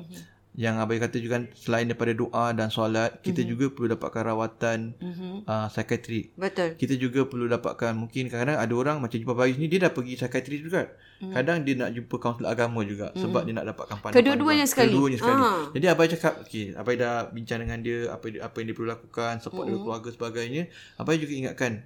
[0.59, 5.47] Yang abai kata juga selain daripada doa dan solat, kita juga perlu dapatkan rawatan Mhm.
[5.47, 6.35] uh, psikiatrik.
[6.35, 6.75] Betul.
[6.75, 10.19] kita juga perlu dapatkan mungkin kadang-kadang ada orang macam jumpa Bayus ni dia dah pergi
[10.19, 10.91] psikiatri juga.
[11.19, 11.35] Hmm.
[11.35, 13.19] Kadang dia nak jumpa kaunselor agama juga hmm.
[13.19, 14.19] sebab dia nak dapatkan pandangan.
[14.23, 14.91] Kedua-duanya sekali.
[14.95, 15.43] Kedua-duanya sekali.
[15.43, 15.63] Ah.
[15.75, 19.35] Jadi abai cakap okey, abai dah bincang dengan dia apa apa yang dia perlu lakukan,
[19.43, 19.71] support hmm.
[19.75, 20.63] dari keluarga sebagainya.
[20.99, 21.83] Abai juga ingatkan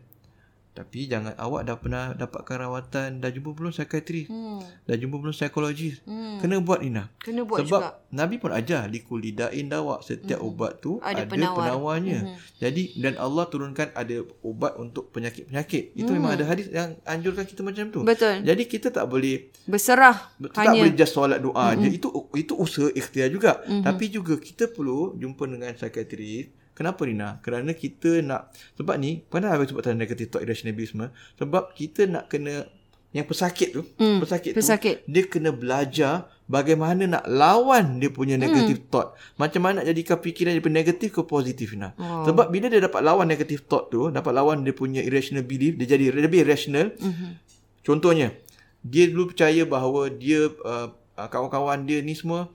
[0.72, 4.64] tapi jangan awak dah pernah dapatkan rawatan, dah jumpa belum psikiatri, Hmm.
[4.88, 6.00] dah jumpa belum psikologis.
[6.08, 6.40] Hmm.
[6.40, 7.12] Kena buat Ina.
[7.20, 8.00] Kena buat Sebab juga.
[8.08, 10.48] Nabi pun ajar likullidain dawak setiap mm-hmm.
[10.48, 11.56] ubat tu ada, Ada penawar.
[11.60, 12.18] penawarnya.
[12.24, 12.36] Mhm.
[12.56, 15.92] Jadi dan Allah turunkan ada ubat untuk penyakit-penyakit.
[15.92, 18.00] Itu memang ada hadis yang anjurkan kita macam tu.
[18.04, 18.40] Betul.
[18.40, 20.88] Jadi kita tak boleh Berserah tak hanya.
[20.88, 21.80] boleh just solat doa mm-hmm.
[21.84, 21.88] je.
[22.00, 23.60] Itu itu usaha ikhtiar juga.
[23.64, 23.84] Mm-hmm.
[23.84, 26.61] Tapi juga kita perlu jumpa dengan psikiatris.
[26.72, 27.36] Kenapa Rina?
[27.44, 32.32] Kerana kita nak sebab ni, pernah habis sebut tentang negative thought irrationalism sebab kita nak
[32.32, 32.64] kena
[33.12, 35.04] yang pesakit tu, Hmm, pesakit, pesakit.
[35.04, 39.12] tu dia kena belajar bagaimana nak lawan dia punya negative thought.
[39.36, 41.92] Macam mana nak jadikan fikiran daripada negatif ke positif Rina.
[42.00, 42.24] Oh.
[42.24, 45.92] Sebab bila dia dapat lawan negative thought tu, dapat lawan dia punya irrational belief, dia
[45.92, 46.96] jadi lebih rational.
[46.96, 47.36] Mhm.
[47.84, 48.32] Contohnya,
[48.80, 52.48] dia dulu percaya bahawa dia uh, uh, kawan-kawan dia ni semua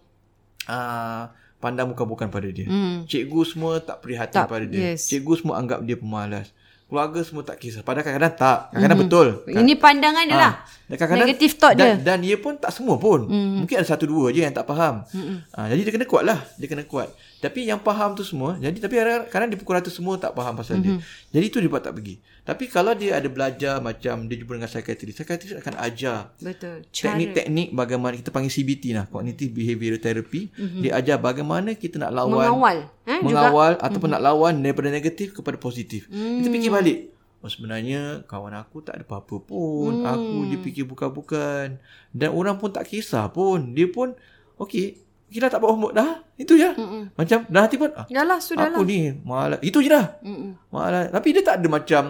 [0.65, 1.23] uh,
[1.57, 2.69] pandang bukan-bukan pada dia.
[2.69, 3.03] Hmm.
[3.09, 4.93] Cikgu semua tak prihatin Tak, pada dia.
[4.93, 5.09] yes.
[5.09, 6.53] Cikgu semua anggap dia pemalas.
[6.87, 7.83] Keluarga semua tak kisah.
[7.83, 8.59] Padahal kadang-kadang tak.
[8.71, 9.27] Kadang-kadang betul.
[9.43, 10.53] Ini pandangan dia lah.
[10.87, 11.95] Dan kadang-kadang Negative thought dan, dia.
[11.99, 13.27] Dan dia pun tak semua pun.
[13.27, 13.67] Mm.
[13.67, 15.03] Mungkin ada satu dua je yang tak faham.
[15.51, 16.39] Ha, jadi dia kena kuat lah.
[16.55, 17.11] Dia kena kuat.
[17.37, 18.57] Tapi yang faham tu semua.
[18.57, 20.97] Jadi tapi kadang-kadang di pukul rata semua tak faham pasal mm-hmm.
[20.97, 21.35] dia.
[21.37, 22.17] Jadi tu dia buat tak pergi.
[22.41, 25.13] Tapi kalau dia ada belajar macam dia jumpa dengan psikiatris.
[25.13, 26.77] Psikiatris akan ajar Betul.
[26.89, 27.05] Cara.
[27.13, 29.05] teknik-teknik bagaimana kita panggil CBT lah.
[29.05, 30.41] Cognitive Behavioral Therapy.
[30.49, 30.81] Mm-hmm.
[30.81, 32.41] Dia ajar bagaimana kita nak lawan.
[32.41, 32.77] Mengawal.
[33.05, 33.85] Eh, mengawal juga.
[33.85, 34.23] ataupun mm-hmm.
[34.25, 36.09] nak lawan daripada negatif kepada positif.
[36.09, 36.41] Mm.
[36.41, 36.99] Kita fikir balik.
[37.45, 40.01] Oh sebenarnya kawan aku tak ada apa-apa pun.
[40.01, 40.09] Hmm.
[40.09, 41.77] Aku dia fikir bukan-bukan.
[42.09, 43.77] Dan orang pun tak kisah pun.
[43.77, 44.17] Dia pun
[44.57, 46.23] okey, kita tak buat homework dah.
[46.39, 46.71] Itu je.
[46.71, 47.11] Mm-mm.
[47.13, 48.79] Macam dah hati pun ah, Yalah, sudahlah.
[48.79, 49.59] aku ni malas.
[49.59, 50.19] Itu je dah.
[50.23, 50.55] Mm-mm.
[50.71, 51.11] Malas.
[51.11, 52.03] Tapi dia tak ada macam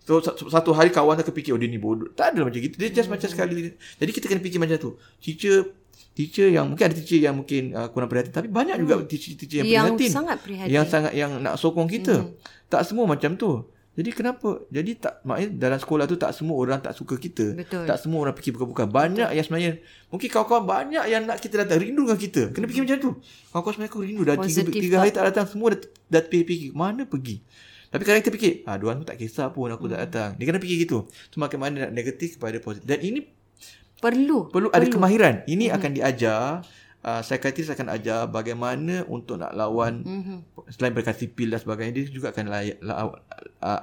[0.00, 2.10] So, satu hari kawan tu kepikir oh dia ni bodoh.
[2.10, 2.74] Tak ada macam gitu.
[2.74, 3.14] Dia just hmm.
[3.14, 3.78] macam sekali.
[3.78, 4.90] Jadi kita kena fikir macam tu.
[5.22, 5.70] Teacher
[6.10, 9.68] teacher yang mungkin ada teacher yang mungkin uh, kurang perhatian tapi banyak juga teacher-teacher yang,
[9.70, 10.10] Yang prihatin.
[10.10, 10.72] sangat prihatin.
[10.74, 12.26] Yang sangat yang nak sokong kita.
[12.26, 12.34] Hmm.
[12.66, 13.62] Tak semua macam tu.
[14.00, 14.64] Jadi kenapa?
[14.72, 17.52] Jadi tak maknanya dalam sekolah tu tak semua orang tak suka kita.
[17.52, 17.84] Betul.
[17.84, 18.88] Tak semua orang fikir bukan-bukan.
[18.88, 19.72] Banyak yang sebenarnya
[20.08, 22.42] mungkin kawan-kawan banyak yang nak kita datang rindu dengan kita.
[22.48, 23.10] Kena fikir macam tu.
[23.52, 26.72] Kawan-kawan sebenarnya aku rindu dah tiga, Positive tiga hari tak datang semua dah, dah fikir
[26.72, 27.44] mana pergi.
[27.92, 30.32] Tapi kadang kita fikir, ah dua aku tak kisah pun aku tak datang.
[30.40, 31.04] Dia kena fikir gitu.
[31.28, 32.88] So makin mana nak negatif kepada positif.
[32.88, 33.20] Dan ini
[34.00, 34.48] Perlu.
[34.48, 35.44] perlu ada kemahiran.
[35.44, 35.76] Ini mm-hmm.
[35.76, 36.64] akan diajar
[37.02, 40.36] uh, psikiatris akan ajar bagaimana untuk nak lawan Mhm.
[40.68, 43.12] selain berkati pil dan sebagainya dia juga akan layak, la, uh,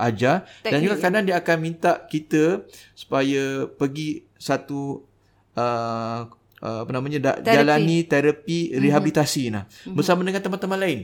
[0.01, 0.83] ajar dan Teknik.
[0.83, 2.61] juga kadang dia akan minta kita
[2.93, 5.01] supaya pergi satu
[5.53, 6.19] uh,
[6.57, 7.55] uh, apa namanya da, Terapi.
[7.55, 11.01] jalani terapi rehabilitasi nah bersama dengan teman-teman lain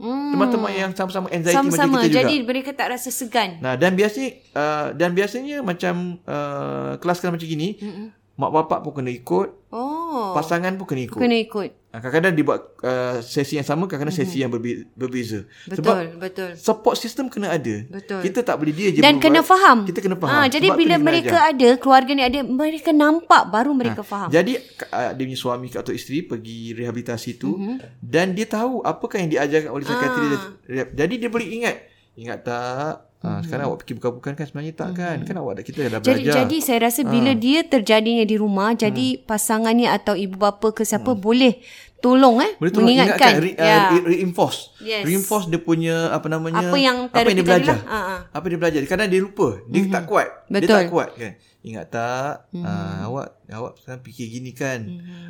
[0.00, 0.32] Hmm.
[0.32, 2.00] teman-teman yang sama-sama anxiety Sama-sama.
[2.00, 3.60] macam kita juga Jadi mereka tak rasa segan.
[3.60, 5.94] Nah dan biasanya uh, dan biasanya macam
[6.24, 8.06] uh, kelas-kelas macam gini, mm-hmm.
[8.40, 10.32] Mak bapak pun kena ikut, Oh.
[10.32, 11.20] pasangan pun kena ikut.
[11.20, 11.70] Kena ikut.
[11.88, 14.30] Ah, Kadang-kadang dibuat uh, sesi yang sama, kadang-kadang mm-hmm.
[14.30, 15.42] sesi yang berbe- berbeza.
[15.64, 16.50] Betul, Sebab betul.
[16.56, 17.82] support system kena ada.
[17.84, 18.18] Betul.
[18.20, 19.24] Kita tak boleh dia je Dan berbuat.
[19.28, 19.78] kena faham.
[19.84, 20.34] Kita kena faham.
[20.36, 21.50] Ha, jadi Sebab bila mereka ajar.
[21.52, 24.30] ada, keluarga ni ada, mereka nampak baru mereka faham.
[24.30, 24.54] Jadi
[24.88, 27.74] uh, dia punya suami atau isteri pergi rehabilitasi tu Mhm.
[28.00, 30.30] dan dia tahu apakah yang diajarkan oleh psikiatri Ah.
[30.64, 30.84] dia.
[30.96, 31.76] Jadi dia boleh ingat.
[32.12, 35.20] Ingat tak Ha, sekarang awak fikir bukan-bukan kan sebenarnya tak kan.
[35.28, 36.34] Kan awak dah kita dah Jadi belajar.
[36.40, 41.12] jadi saya rasa bila dia terjadinya di rumah, jadi pasangannya atau ibu bapa ke siapa
[41.12, 41.60] boleh
[42.00, 43.32] tolong eh Boleh tolong mengingatkan.
[43.32, 43.76] ingatkan, re, ya.
[43.76, 44.60] uh, re, reinforce.
[44.80, 45.04] Yes.
[45.04, 47.76] Reinforce dia punya apa namanya Apa yang apa yang dia belajar.
[47.78, 47.80] lah.
[47.86, 48.16] Ha.
[48.32, 48.80] Apa dia belajar.
[48.84, 49.60] Kadang dia lupa.
[49.66, 50.28] Dia tak kuat.
[50.46, 50.58] Dia.
[50.58, 50.66] Betul.
[50.66, 50.74] Mhm.
[50.74, 51.32] tak kuat kan.
[51.60, 52.34] Ingat tak?
[52.56, 54.80] Ah, awak awak sekarang fikir gini kan.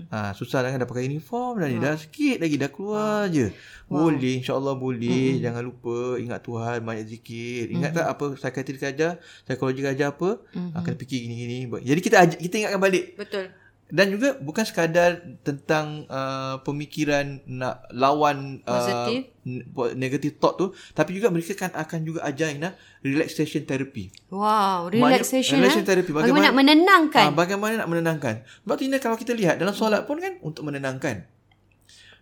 [0.09, 1.77] Ah, susah lah kan dah pakai uniform dah ni.
[1.77, 3.51] Dah sikit lagi dah keluar je.
[3.85, 5.35] Boleh insya-Allah boleh.
[5.35, 5.43] Mhm.
[5.43, 7.65] Jangan lupa ingat Tuhan banyak zikir.
[7.69, 10.39] Ingat tak apa psikiatri ajar, psikologi ajar apa?
[10.51, 10.71] Mhm.
[10.71, 11.57] Ah, kena fikir gini-gini.
[11.67, 13.51] Jadi kita aj- kita ingatkan balik Betul.
[13.91, 19.21] Dan juga bukan sekadar tentang uh, pemikiran nak lawan uh, Positif.
[19.69, 24.15] po- negative thought tu tapi juga mereka kan akan juga ajar Ina relaxation therapy.
[24.29, 25.89] Wow, Maknanya- relaxation relaxation eh.
[25.89, 26.11] therapy.
[26.11, 27.25] Bagaimana, Bagaimana- nak menenangkan.
[27.25, 28.35] Ha, bagaimana nak menenangkan?
[28.63, 31.27] Sebab tu Ina kalau kita lihat dalam solat pun kan untuk menenangkan.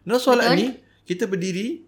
[0.02, 0.58] Dalam solat Betul.
[0.58, 0.66] ni
[1.04, 1.84] kita berdiri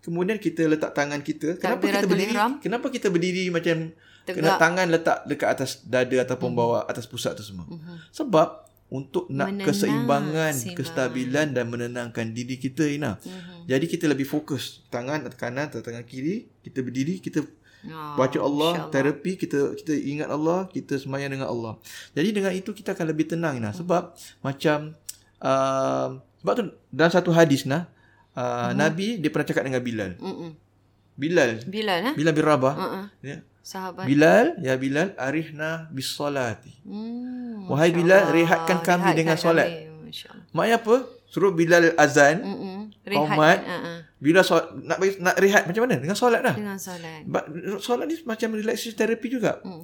[0.00, 1.58] kemudian kita letak tangan kita.
[1.58, 2.30] Kenapa kita berdiri?
[2.30, 2.52] ihram.
[2.62, 3.90] Kenapa kita berdiri macam
[4.22, 4.38] Tegak.
[4.38, 7.66] kena tangan letak dekat atas dada ataupun bawah atas pusat tu semua.
[8.10, 10.76] Sebab untuk nak Menenang, keseimbangan, seimbang.
[10.78, 13.18] kestabilan dan menenangkan diri kita Ina.
[13.66, 17.42] Jadi kita lebih fokus tangan atas kanan atau tangan kiri, kita berdiri, kita
[17.86, 18.90] Oh, baca Allah, insyaAllah.
[18.90, 21.78] terapi kita kita ingat Allah, kita semayang dengan Allah.
[22.18, 24.10] Jadi dengan itu kita akan lebih tenang Ina sebab
[24.42, 24.98] macam
[25.38, 27.86] uh, sebab tu dalam satu hadis nah
[28.34, 30.18] uh, Nabi dia pernah cakap dengan Bilal.
[30.18, 30.50] Mm-mm.
[31.14, 32.14] Bilal, Bilal eh?
[32.18, 32.74] Bilal bin Rabah.
[32.74, 33.04] Uh-uh.
[33.22, 33.38] Ya.
[33.66, 34.06] Sahabat.
[34.06, 36.70] Bilal, ya Bilal, arihna bis salati.
[36.86, 38.36] Hmm, Wahai Bilal, Allah.
[38.38, 39.68] rehatkan kami dengan Rehatkan solat.
[40.06, 40.46] Masya Allah.
[40.54, 40.96] Maknanya apa?
[41.26, 42.94] Suruh Bilal azan, Mm-mm.
[43.02, 43.66] Qaumat.
[43.66, 43.98] uh-uh.
[44.22, 45.98] bila solat, nak bagi, nak rehat macam mana?
[45.98, 46.54] Dengan solat dah.
[46.54, 47.26] dengan solat.
[47.26, 47.44] But,
[47.82, 49.58] solat ni macam relaxation therapy juga.
[49.66, 49.82] Mm-mm.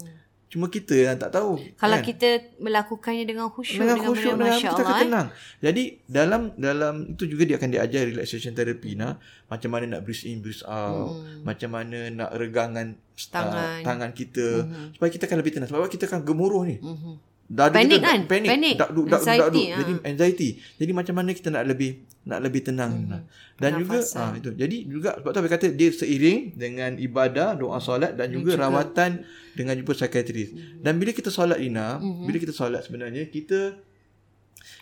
[0.53, 1.57] Cuma kita yang tak tahu.
[1.81, 2.05] Kalau kan?
[2.05, 2.29] kita
[2.61, 5.29] melakukannya dengan khusyuk dengan dengan, khusyuk dengan kita akan tenang.
[5.65, 9.17] Jadi dalam dalam itu juga dia akan diajar relaxation therapy nah,
[9.49, 13.81] macam mana nak breathe in, breathe out, macam mana nak regangan Tangan.
[13.81, 14.47] Uh, tangan kita
[14.93, 16.77] supaya kita akan lebih tenang sebab kita akan gemuruh ni.
[16.81, 17.15] Mhm.
[17.53, 18.21] Dada Panik kita kan?
[18.25, 18.49] Panik.
[18.49, 18.75] Panik.
[18.81, 19.67] Dak, duk, dak, duk, dak, duk.
[19.69, 19.77] ah.
[19.77, 20.49] Jadi anxiety.
[20.81, 21.91] Jadi macam mana kita nak lebih
[22.23, 22.93] nak lebih tenang.
[22.97, 23.09] Mhm.
[23.13, 23.23] Nah.
[23.61, 24.51] Dan juga ah itu.
[24.55, 29.27] Jadi juga sebab tu Habib kata dia seiring dengan ibadah, doa solat dan juga, rawatan
[29.53, 30.49] dengan jumpa psikiatris.
[30.51, 30.81] Mhm.
[30.81, 33.77] Dan bila kita solat Ina, bila kita solat sebenarnya kita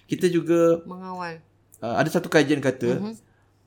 [0.07, 1.39] kita juga Mengawal.
[1.81, 3.13] uh, ada satu kajian kata Mhm.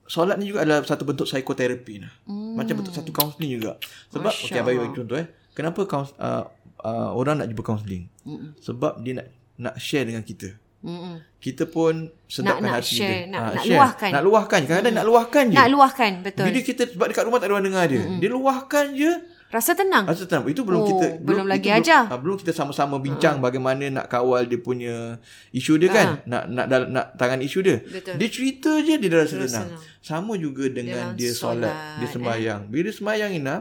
[0.06, 2.12] Solat ni juga adalah satu bentuk psikoterapi nah.
[2.24, 2.54] Hmm.
[2.54, 3.80] Macam bentuk satu kaunseling juga.
[4.10, 5.28] Sebab Masya okey bagi bagi contoh eh.
[5.54, 8.10] Kenapa kaus, uh, uh, orang nak jumpa kaunseling?
[8.24, 8.58] Mm-mm.
[8.58, 10.50] Sebab dia nak nak share dengan kita.
[10.82, 11.22] Mm-mm.
[11.38, 13.32] Kita pun sedapkan nak hati share, dia.
[13.32, 13.78] nak- Ah, nak share.
[13.78, 14.10] luahkan.
[14.12, 14.60] Nak luahkan.
[14.62, 15.56] Kadang-kadang nak luahkan je.
[15.56, 16.46] Nak luahkan, betul.
[16.50, 18.02] Bila kita sebab dekat rumah tak ada orang dengar dia.
[18.18, 19.12] Dia luahkan je.
[19.54, 20.10] Rasa tenang.
[20.10, 20.50] Rasa tenang.
[20.50, 22.10] Itu belum Oh, kita belum lagi itu ajar.
[22.10, 25.22] Belum, ah, belum kita sama-sama bincang bagaimana nak kawal dia punya
[25.54, 26.08] isu dia kan.
[26.26, 27.78] Nak nak nak, nak tangan isu dia.
[27.86, 28.18] Betul.
[28.18, 29.70] Dia cerita je dia dah rasa tenang.
[29.70, 29.82] tenang.
[30.02, 32.62] Sama juga dengan Dalam dia solat, solat, dia sembahyang.
[32.66, 33.56] Bila dia sembahyang Ina,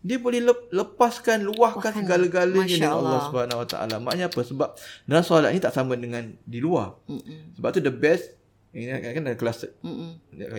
[0.00, 3.24] dia boleh lep, lepaskan, luahkan segala-galanya Masya dengan Allah Allah.
[3.28, 3.94] Subhanahu Wa Taala.
[4.00, 4.40] Maknanya apa?
[4.44, 4.68] Sebab
[5.08, 6.96] dalam solat ni tak sama dengan di luar.
[7.08, 7.56] Mm-mm.
[7.56, 8.39] Sebab tu the best
[8.70, 10.10] ini kan ada kelas Mm-mm.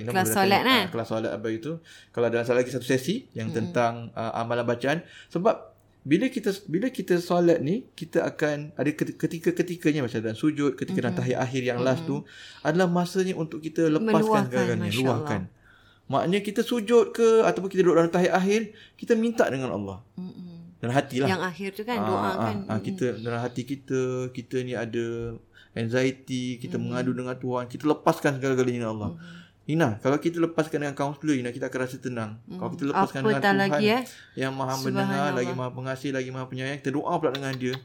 [0.03, 0.83] Kelas solat, datang, kan?
[0.83, 1.79] ah, Kelas solat apa itu.
[2.11, 4.99] Kalau ada satu lagi satu sesi yang tentang uh, amalan bacaan
[5.31, 5.71] sebab
[6.01, 11.13] bila kita bila kita solat ni kita akan ada ketika-ketikanya macam dalam sujud ketika dalam
[11.13, 12.25] tahiyat akhir yang last tu
[12.59, 15.41] adalah masanya untuk kita lepaskan Meluahkan, Masya luahkan
[16.09, 18.61] maknanya kita sujud ke ataupun kita duduk dalam tahiyat akhir
[18.97, 20.81] kita minta dengan Allah Mm-mm.
[20.81, 22.55] dalam hati lah Yang akhir tu kan, Ah, doa ah, kan.
[22.65, 23.99] ah, kita dalam hati kita
[24.33, 25.37] kita ni ada
[25.71, 26.83] anxiety kita Mm-hmm.
[26.83, 29.11] mengadu dengan Tuhan kita lepaskan segala-galanya dengan Allah
[29.69, 33.31] Ina kalau kita lepaskan dengan kaunselor Ina kita akan rasa tenang kalau kita lepaskan Mm-hmm.
[33.31, 34.03] Apatah dengan Tuhan lagi, eh?
[34.35, 37.75] yang maha mendengar lagi maha pengasih lagi maha penyayang kita doa pula dengan dia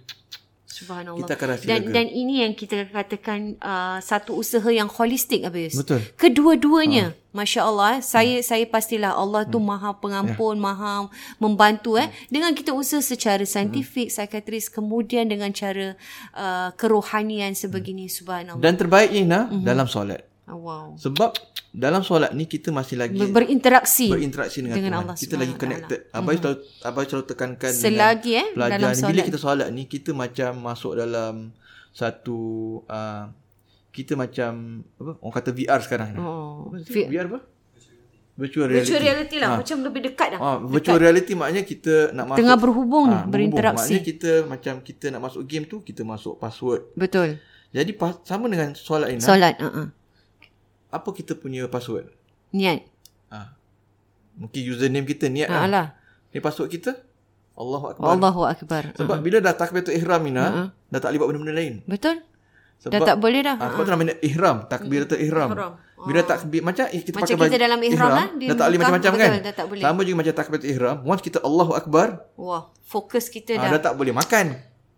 [0.76, 1.24] Subhanallah.
[1.24, 5.40] kita akan rasa dan lega dan ini yang kita katakan uh, satu usaha yang holistik
[5.42, 5.72] Abis.
[5.74, 9.72] betul Kedua-duanya, masya-Allah, eh, saya saya pastilah Allah tu Hmm.
[9.72, 15.96] Maha Pengampun, Maha membantu eh dengan kita usaha secara saintifik, psikiatris, kemudian dengan cara
[16.36, 18.60] uh, kerohanian sebegini subhanallah.
[18.60, 19.64] dan terbaik Ina Mhm.
[19.64, 20.94] dalam solat Oh, wow.
[20.94, 21.34] sebab
[21.74, 24.08] dalam solat ni kita masih lagi Ber- berinteraksi.
[24.08, 25.02] berinteraksi dengan, dengan Tuhan.
[25.04, 26.00] Allah kita lagi connected.
[26.14, 29.26] Abai selalu abai selalu tekankan Selagi, eh, dengan pelajar dalam ni bila solat.
[29.26, 31.34] kita solat ni kita macam masuk dalam
[31.90, 32.38] satu
[32.86, 33.24] uh,
[33.90, 36.18] kita macam apa orang kata VR sekarang ni.
[36.22, 36.70] Oh.
[36.70, 36.78] Apa?
[36.84, 37.40] VR apa?
[38.36, 38.92] Virtual reality.
[38.92, 40.40] Virtual reality lah, macam lebih dekat dah.
[40.44, 43.96] Ah, virtual reality maknanya kita nak masuk Tengah berhubung ni, ah, berinteraksi.
[43.96, 46.84] Maknanya kita macam kita nak masuk game tu kita masuk password.
[46.92, 47.40] Betul.
[47.72, 49.24] Jadi pas, sama dengan solat ini.
[49.24, 49.88] Solat, uh-uh.
[50.96, 52.08] Apa kita punya password?
[52.50, 52.84] Niat.
[53.28, 53.52] Ah.
[54.36, 55.68] Mungkin username kita niat Ha lah.
[55.68, 55.86] lah.
[56.32, 56.92] Ni password kita
[57.56, 58.06] Allahu akbar.
[58.12, 58.82] Allahu akbar.
[58.92, 61.74] Sebab bila dah takbiratul ihram ni nak, dah tak boleh buat benda-benda lain.
[61.88, 62.20] Betul?
[62.76, 63.56] Sebab Dah tak boleh dah.
[63.56, 65.48] Ah, sebab tu namanya ihram, takbiratul ihram.
[65.56, 65.72] Ihram.
[66.04, 68.66] Bila tak bi- macam eh, kita Macam pakai kita dalam ihram lah, di dah tak
[68.68, 69.30] boleh macam-macam betul, kan?
[69.40, 69.82] dah tak boleh.
[69.88, 70.96] Sama juga macam takbiratul ihram.
[71.08, 73.70] Once kita Allahu akbar, Wah, fokus kita ah, dah.
[73.72, 74.46] dah tak boleh makan.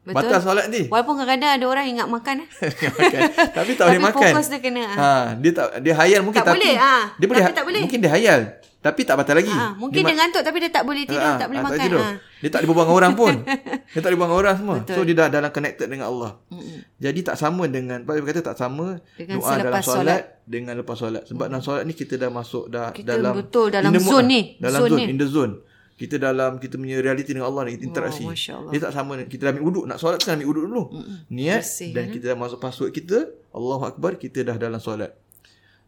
[0.08, 0.24] Betul.
[0.24, 0.82] Batal solat ni.
[0.86, 2.34] Walaupun kadang-kadang ada orang ingat makan.
[2.38, 2.48] eh.
[2.98, 3.20] makan.
[3.52, 4.30] Tapi tak boleh Tapi makan.
[4.32, 4.96] fokus dia kena, ah.
[4.96, 7.04] Ha, dia tak dia hayal mungkin Tak tapi boleh, ah.
[7.12, 7.80] dia boleh Tapi tak boleh.
[7.82, 8.40] mungkin dia hayal
[8.78, 9.50] tapi tak batal lagi.
[9.50, 11.82] Ha, mungkin dia, ma- ngantuk tapi dia tak boleh tidur, Ah, tak boleh ah, makan.
[11.82, 11.98] tidur.
[11.98, 12.10] Ha.
[12.38, 13.34] Dia tak boleh berbual dengan orang pun.
[13.92, 14.76] dia tak boleh berbual dengan orang semua.
[14.78, 14.94] Betul.
[14.94, 16.30] So dia dah dalam connected dengan Allah.
[16.46, 16.78] Mm-mm.
[16.96, 20.22] Jadi tak sama dengan Pak kata tak sama Dengan doa dalam solat, solat.
[20.46, 21.22] dengan lepas solat.
[21.26, 24.22] Sebab dalam solat ni kita dah masuk dah Kita dalam betul dalam zone lah.
[24.24, 24.40] ni.
[24.56, 25.04] Dalam Zone zone, ni.
[25.04, 25.52] in the zone.
[25.98, 28.22] Kita dalam kita punya reality dengan Allah ni interaksi.
[28.22, 28.70] Oh, Allah.
[28.70, 30.82] Dia tak sama kita dah ambil wuduk nak solat kan ambil wuduk dulu.
[30.94, 31.16] Mm-mm.
[31.28, 32.12] Niat Bersih, dan kan?
[32.14, 33.18] kita dah masuk password kita
[33.50, 35.10] Allahu akbar kita dah dalam solat.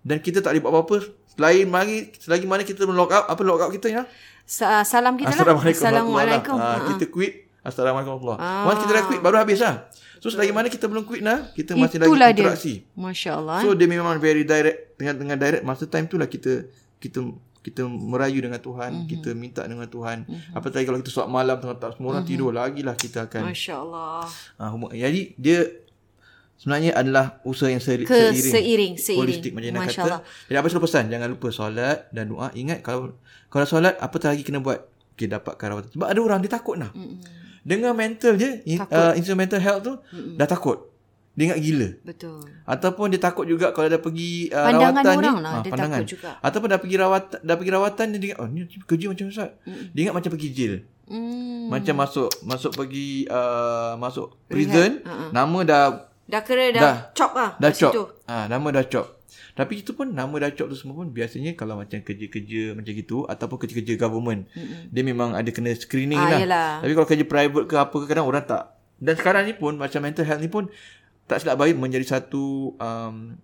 [0.03, 0.97] Dan kita tak boleh buat apa-apa
[1.31, 4.03] selain mari selagi mana kita log out apa log out kita ya?
[4.43, 5.47] Sa- salam kita lah.
[5.47, 5.79] Assalamualaikum.
[5.79, 6.57] Assalamualaikum.
[6.59, 6.83] warahmatullahi Ha.
[6.83, 7.33] Ha, kita quit.
[7.61, 8.67] Assalamualaikum warahmatullahi Ah.
[8.67, 9.75] Once kita dah quit baru habis lah.
[10.19, 12.43] So selagi mana kita belum quit nah, kita masih lagi Itulah dia.
[12.45, 12.75] interaksi.
[12.93, 13.63] Masya Allah.
[13.63, 16.67] So dia memang very direct dengan dengan direct masa time tu lah kita
[16.99, 17.25] kita
[17.61, 19.09] kita merayu dengan Tuhan, mm-hmm.
[19.13, 20.25] kita minta dengan Tuhan.
[20.25, 20.57] Mm-hmm.
[20.57, 22.41] Apatah kalau kita solat malam tengah tak semua orang mm-hmm.
[22.41, 24.25] tidur lagilah kita akan Masya Allah.
[24.57, 25.59] ha, hum- jadi dia
[26.61, 29.21] sebenarnya adalah usaha yang seri, Ke seiring, seiring, seiring.
[29.21, 30.17] holistik macam nak Masya kata.
[30.49, 32.49] Jadi apa selalu pesan jangan lupa solat dan doa.
[32.53, 33.17] Ingat kalau
[33.49, 34.81] kalau solat apa lagi kena buat?
[35.17, 35.93] Okay, dapat karawatan.
[35.93, 36.89] Sebab ada orang dia takut nah.
[36.97, 37.21] Mm-mm.
[37.61, 40.41] Dengan mental je, in, uh, instrumental health tu Mm-mm.
[40.41, 40.90] dah takut.
[41.31, 41.89] Dia ingat gila.
[42.03, 42.43] Betul.
[42.67, 45.71] Ataupun dia takut juga kalau dah pergi uh, Pandangan rawatan orang ni, lah, ah, dia
[45.73, 45.99] pandangan.
[46.03, 46.31] takut juga.
[46.43, 49.51] Ataupun dah pergi rawatan dah pergi rawatan dia ingat oh ni kerja macam Ustaz.
[49.95, 50.75] Dia ingat macam pergi jail.
[51.11, 51.67] Hmm.
[51.71, 55.31] Macam masuk masuk pergi uh, masuk prison, uh-uh.
[55.31, 55.85] nama dah
[56.31, 56.97] Dah kira dah, Dah.
[57.11, 57.59] chop lah.
[57.59, 57.91] dah situ.
[57.91, 58.23] chop.
[58.31, 59.19] Ah, nama dah chop.
[59.51, 63.27] Tapi itu pun nama dah chop tu semua pun biasanya kalau macam kerja-kerja macam gitu
[63.27, 64.95] ataupun kerja-kerja government, mm-hmm.
[64.95, 66.39] dia memang ada kena screening Ah, lah.
[66.39, 66.71] yelah.
[66.87, 68.79] Tapi kalau kerja private ke apa ke kadang orang tak.
[69.03, 70.71] Dan sekarang ni pun macam mental health ni pun
[71.31, 73.39] tak silap baik menjadi satu um,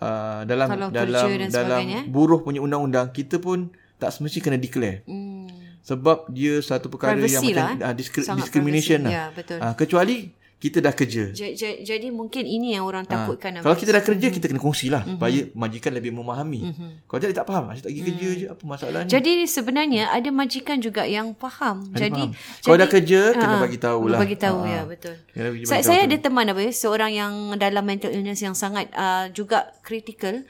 [0.00, 2.00] uh, dalam Kalau dalam dan dalam sebagainya.
[2.08, 3.68] buruh punya undang-undang kita pun
[4.00, 5.04] tak semesti kena declare.
[5.04, 5.44] Hmm.
[5.80, 7.84] Sebab dia satu perkara Privacy yang macam lah, eh.
[7.84, 9.12] uh, discri- Sangat discrimination privacy.
[9.12, 9.28] lah.
[9.28, 9.58] Ya, betul.
[9.60, 10.16] Ah, kecuali
[10.60, 11.32] kita dah kerja.
[11.32, 13.56] J- j- jadi mungkin ini yang orang takutkan.
[13.56, 15.16] Ha, kalau kita dah kerja kita kena kongsi lah Mhm.
[15.16, 16.60] supaya majikan lebih memahami.
[17.02, 19.08] Kalau jadi tak faham, asyik tak pergi kerja je apa masalahnya.
[19.08, 21.88] Jadi sebenarnya ada majikan juga yang faham.
[21.90, 22.60] Ada jadi faham.
[22.60, 24.18] Kalau jadi- dah kerja, kena Ah, bagi tahu lah.
[24.20, 25.14] Bagi tahu Ah, ya, betul.
[25.32, 28.92] Kena bagi Saya, saya ada teman apa ya, seorang yang dalam mental illness yang sangat
[28.92, 30.44] uh, juga kritikal.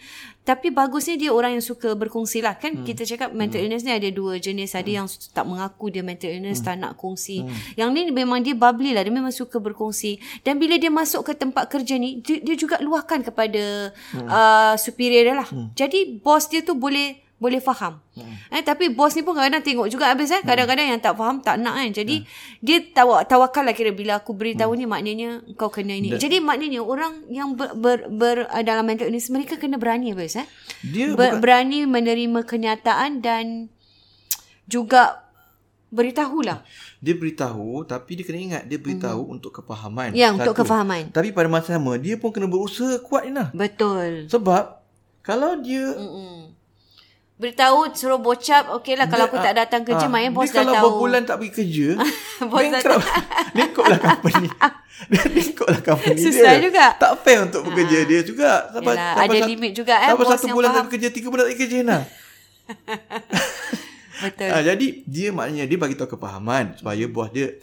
[0.51, 2.59] Tapi bagusnya dia orang yang suka berkongsi lah.
[2.59, 2.87] Kan hmm.
[2.91, 4.75] kita cakap mental illness ni ada dua jenis.
[4.75, 6.67] Ada yang tak mengaku dia mental illness, Hmm.
[6.67, 7.47] tak nak kongsi.
[7.79, 9.07] Yang ni memang dia bubbly lah.
[9.07, 10.19] Dia memang suka berkongsi.
[10.43, 14.27] Dan bila dia masuk ke tempat kerja ni, dia, dia juga luahkan kepada Hmm.
[14.27, 15.49] uh, superior dia lah.
[15.79, 18.05] Jadi bos dia tu boleh boleh faham.
[18.13, 18.37] Hmm.
[18.53, 20.45] Eh tapi bos ni pun kadang-kadang tengok juga habis eh.
[20.45, 21.89] Kadang-kadang yang tak faham tak nak kan.
[21.89, 22.61] Jadi hmm.
[22.61, 24.81] dia tawa tawakal lah kira bila aku beritahu hmm.
[24.81, 26.21] ni maknanya kau kena ini.
[26.21, 30.37] Jadi maknanya orang yang ber, ber, ber uh, dalam mental illness mereka kena berani habis
[30.37, 30.45] eh.
[30.85, 33.73] Dia Ber, berani menerima kenyataan dan
[34.69, 35.25] juga
[35.91, 36.63] beritahulah.
[37.03, 39.35] dia beritahu tapi dia kena ingat dia beritahu hmm.
[39.41, 40.13] untuk kefahaman.
[40.13, 41.09] Ya, untuk kefahaman.
[41.09, 43.49] Tapi pada masa sama dia pun kena berusaha kuat ni lah.
[43.57, 44.29] Betul.
[44.29, 44.77] Sebab
[45.25, 46.60] kalau dia Mm-mm.
[47.41, 50.61] Beritahu suruh bocap okey lah kalau aku tak datang kerja ah, maknanya bos dia dah
[50.61, 50.85] kalau tahu.
[50.93, 51.89] berbulan tak pergi kerja,
[52.53, 53.09] Bos dah bankrupt.
[53.51, 54.47] Lingkup lah company.
[55.09, 56.61] dia lingkup lah company Susah dia.
[56.61, 56.87] juga.
[56.95, 58.69] Tak fair untuk pekerja dia juga.
[58.69, 61.45] Sampai, Yalah, sampai ada satu- limit juga, eh, Sampai satu bulan tak kerja, tiga bulan
[61.49, 62.03] tak kerja nah.
[64.21, 64.49] Betul.
[64.53, 67.57] Ah, jadi dia maknanya dia bagi tahu kefahaman supaya bos dia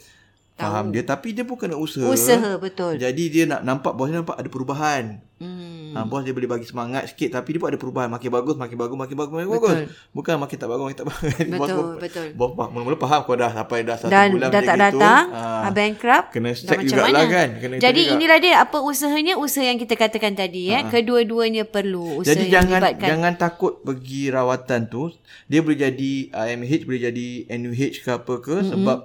[0.58, 2.10] faham dia tapi dia pun kena usaha.
[2.10, 2.98] Usaha betul.
[2.98, 5.22] Jadi dia nak nampak bos dia nampak ada perubahan.
[5.38, 5.94] Hmm.
[5.94, 8.74] Ha, bos dia boleh bagi semangat sikit tapi dia pun ada perubahan makin bagus makin
[8.74, 9.62] bagus makin bagus makin Betul.
[9.62, 9.78] bagus.
[10.10, 11.30] Bukan makin tak bagus makin tak bagus.
[11.38, 12.26] bos Betul, pun, betul.
[12.34, 15.24] Bos faham, mula-mula faham kau dah sampai dah satu Dan bulan dah tak gitu, datang,
[15.30, 16.26] ah, bankrupt.
[16.34, 17.30] kena dah check jugalah mana?
[17.30, 17.48] kan.
[17.62, 18.14] Kena Jadi juga.
[18.18, 20.82] inilah dia apa usahanya usaha yang kita katakan tadi eh.
[20.90, 23.08] Kedua-duanya perlu usaha Jadi yang jangan melibatkan.
[23.14, 25.14] jangan takut pergi rawatan tu.
[25.46, 28.70] Dia boleh jadi IMH, boleh jadi NUH ke apa ke mm-hmm.
[28.74, 28.98] sebab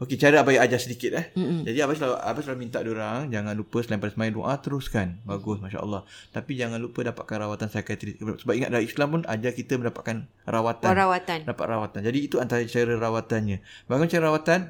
[0.00, 1.28] Okey, cara Abang ajar sedikit eh.
[1.36, 1.60] Mm-hmm.
[1.68, 5.20] Jadi Abang selalu, Abang selalu minta orang jangan lupa selain pada sembahyang doa teruskan.
[5.28, 6.08] Bagus, masya-Allah.
[6.32, 8.16] Tapi jangan lupa dapatkan rawatan psikiatri.
[8.16, 10.88] Sebab ingat dalam Islam pun ajar kita mendapatkan rawatan.
[10.88, 11.38] Perawatan.
[11.44, 12.00] Dapat rawatan.
[12.00, 13.60] Jadi itu antara cara rawatannya.
[13.84, 14.60] Bagaimana cara rawatan?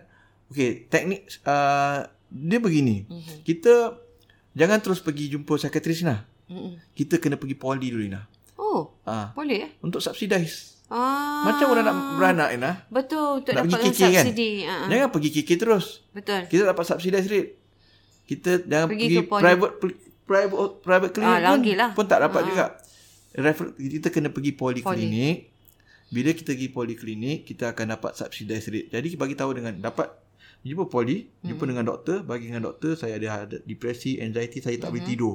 [0.50, 3.06] Okey, teknik uh, dia begini.
[3.06, 3.36] Mm-hmm.
[3.46, 3.74] Kita
[4.58, 6.26] jangan terus pergi jumpa psikiatris nah.
[6.50, 6.74] Mm-mm.
[6.98, 8.26] Kita kena pergi poli dulu nah.
[8.58, 9.70] Oh, Ah, boleh eh?
[9.78, 10.79] untuk subsidize.
[10.90, 11.46] Ah.
[11.46, 12.76] Macam orang nak beranak ni nah.
[12.90, 14.24] Betul untuk Nak pergi dapatkan KK kan?
[14.26, 14.50] subsidi.
[14.60, 14.88] Ah, ah.
[14.90, 15.86] Jangan pergi KK terus.
[16.10, 16.40] Betul.
[16.50, 17.50] Kita dapat subsidize rate.
[18.26, 19.72] Kita jangan Pergi pergi, private
[20.24, 21.90] private private clinic Ah, pun, lah.
[21.94, 22.46] pun tak dapat Ah.
[22.46, 22.64] juga.
[23.32, 25.36] Refer, kita kena pergi poliklinik.
[26.10, 28.90] Bila kita pergi poliklinik, kita akan dapat subsidize rate.
[28.90, 30.10] Jadi bagi tahu dengan dapat
[30.60, 31.70] jumpa poli, jumpa Hmm.
[31.70, 35.10] dengan doktor, bagi dengan doktor saya ada, depresi, anxiety, saya tak boleh Hmm.
[35.14, 35.34] tidur.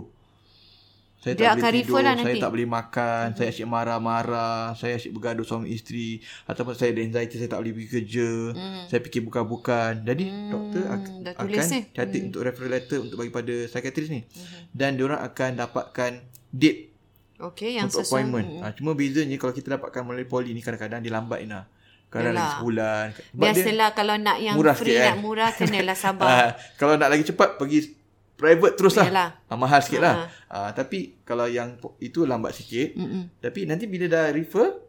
[1.25, 2.37] Saya Dia tak boleh tidur, lah saya nanti.
[2.37, 3.37] tak boleh makan, mm-hmm.
[3.41, 7.73] saya asyik marah-marah, saya asyik bergaduh suami isteri ataupun saya ada anxiety, saya tak boleh
[7.73, 8.85] pergi kerja, mm.
[8.85, 10.05] saya fikir bukan-bukan.
[10.05, 10.49] Jadi mm.
[10.53, 11.81] doktor ak- akan tulis ni.
[11.97, 12.27] catat mm.
[12.29, 14.21] untuk referral letter untuk bagi pada psikiatris ni.
[14.21, 14.61] Mm-hmm.
[14.69, 16.11] Dan diorang akan dapatkan
[16.53, 16.93] date
[17.41, 18.21] Okey, yang untuk sesuai.
[18.21, 18.47] appointment.
[18.61, 21.65] Ha, cuma bezanya kalau kita dapatkan melalui poli ni kadang-kadang dia lambat Ina.
[22.13, 23.05] Kadang lagi sebulan.
[23.33, 25.23] Biasalah kalau nak yang murah free, sikit, nak kan?
[25.25, 26.27] murah, kenalah sabar.
[26.29, 28.04] Ah, kalau nak lagi cepat pergi
[28.35, 29.07] private terus lah.
[29.07, 29.29] Yalah.
[29.45, 30.15] Ah, mahal sikit lah.
[30.45, 32.93] Ah, tapi kalau yang itu lambat sikit.
[32.93, 33.31] Mm-mm.
[33.37, 34.83] Tapi nanti bila dah refer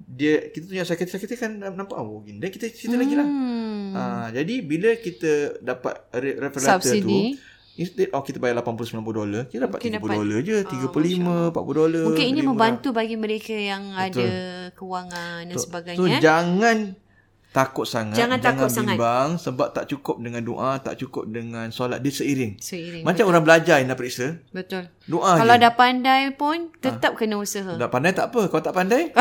[0.00, 2.38] dia kita punya sakit-sakit kan nampak oh gini.
[2.38, 3.28] Dan kita cerita lagi lah.
[3.90, 7.18] Ah, jadi bila kita dapat re- referral letter tu
[7.72, 11.50] instead of kita bayar 80 90 dolar, kita dapat Mungkin 30 dapat- dolar je, 35,
[11.50, 12.04] 40 dolar.
[12.04, 12.50] Mungkin ini lebih murah.
[12.52, 14.28] membantu bagi mereka yang ada
[14.72, 15.98] kewangan dan So, sebagainya.
[15.98, 16.76] So jangan
[17.50, 18.94] takut sangat, Jangan takut sangat.
[18.94, 22.56] bimbang sebab tak cukup dengan doa, tak cukup dengan solat dia seiring.
[22.56, 23.02] Seiring.
[23.02, 24.86] Macam orang belajar yang nak periksa, Betul.
[25.04, 25.60] doa Kalau je.
[25.60, 27.74] dah pandai pun tetap kena usaha.
[27.74, 28.46] Dah pandai tak apa.
[28.46, 29.10] Kalau tak pandai,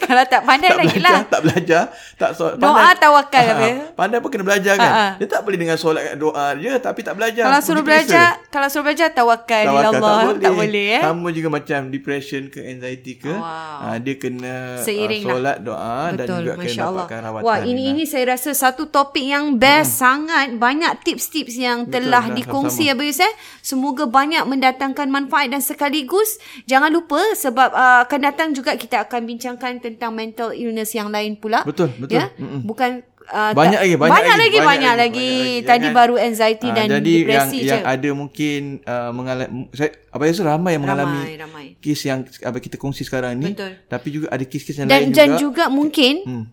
[0.00, 1.26] Kalau tak pandai tak lagi belajar, lah.
[1.26, 1.82] tak belajar,
[2.14, 2.54] tak solat.
[2.56, 3.68] Doa tawakal Ah, apa?
[3.94, 4.86] Pandai pun kena belajar kan.
[4.86, 5.08] Ha, ha.
[5.16, 7.44] Dia tak boleh dengan solat doa je tapi tak belajar.
[7.44, 8.06] Kalau suruh periksa.
[8.06, 10.18] belajar, kalau suruh belajar tawakal, Tawakal, Allah.
[10.38, 11.02] Tak boleh, eh.
[11.02, 13.32] Sama juga macam depression ke anxiety ke.
[13.32, 13.84] Wow.
[13.84, 15.34] ah, dia kena Seiring uh, lah.
[15.34, 17.06] solat doa dan Betul, juga Masya Allah.
[17.08, 17.44] rawatan.
[17.46, 20.56] Wah, ini ini saya rasa satu topik yang best sangat.
[20.56, 22.94] Banyak tips-tips yang Betul, telah dah dikongsi sama-sama.
[22.96, 23.32] Abang Yusuf.
[23.60, 29.24] Semoga banyak mendatangkan manfaat dan sekaligus jangan lupa sebab uh, akan datang juga kita akan
[29.24, 31.62] bincangkan tentang mental illness yang lain pula.
[31.62, 32.18] Betul, betul.
[32.18, 32.32] Ya?
[32.36, 32.66] Mm-mm.
[32.66, 35.28] Bukan uh, Banyak tak- lagi, banyak banyak lagi, lagi, banyak banyak lagi, lagi.
[35.30, 35.64] banyak lagi.
[35.64, 37.70] Tadi Jangan- baru anxiety Ah, dan jadi depresi yang je.
[37.70, 41.66] yang ada mungkin uh, mengalami saya apa rasa ramai yang mengalami ramai, ramai.
[41.78, 43.78] kes yang apa kita kongsi sekarang ni Betul.
[43.86, 46.44] tapi juga ada kes-kes yang Dan, lain dan juga juga mungkin Hmm.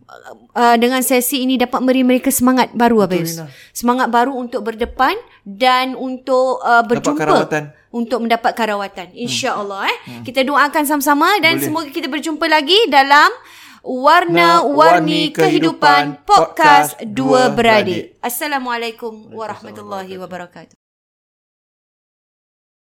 [0.53, 3.09] uh, dengan sesi ini dapat beri mereka semangat baru.
[3.09, 3.49] Rina.
[3.71, 9.09] Semangat baru untuk berdepan dan untuk uh, berjumpa untuk mendapatkan rawatan.
[9.15, 9.97] Insya-Allah eh.
[10.21, 11.65] Kita doakan sama-sama dan Boleh.
[11.65, 13.31] semoga kita berjumpa lagi dalam
[13.87, 17.47] Warna-Warni Warni Kehidupan Podcast Dua.
[17.55, 18.19] Beradik.
[18.19, 20.86] Assalamualaikum warahmatullahi wabarakatuh.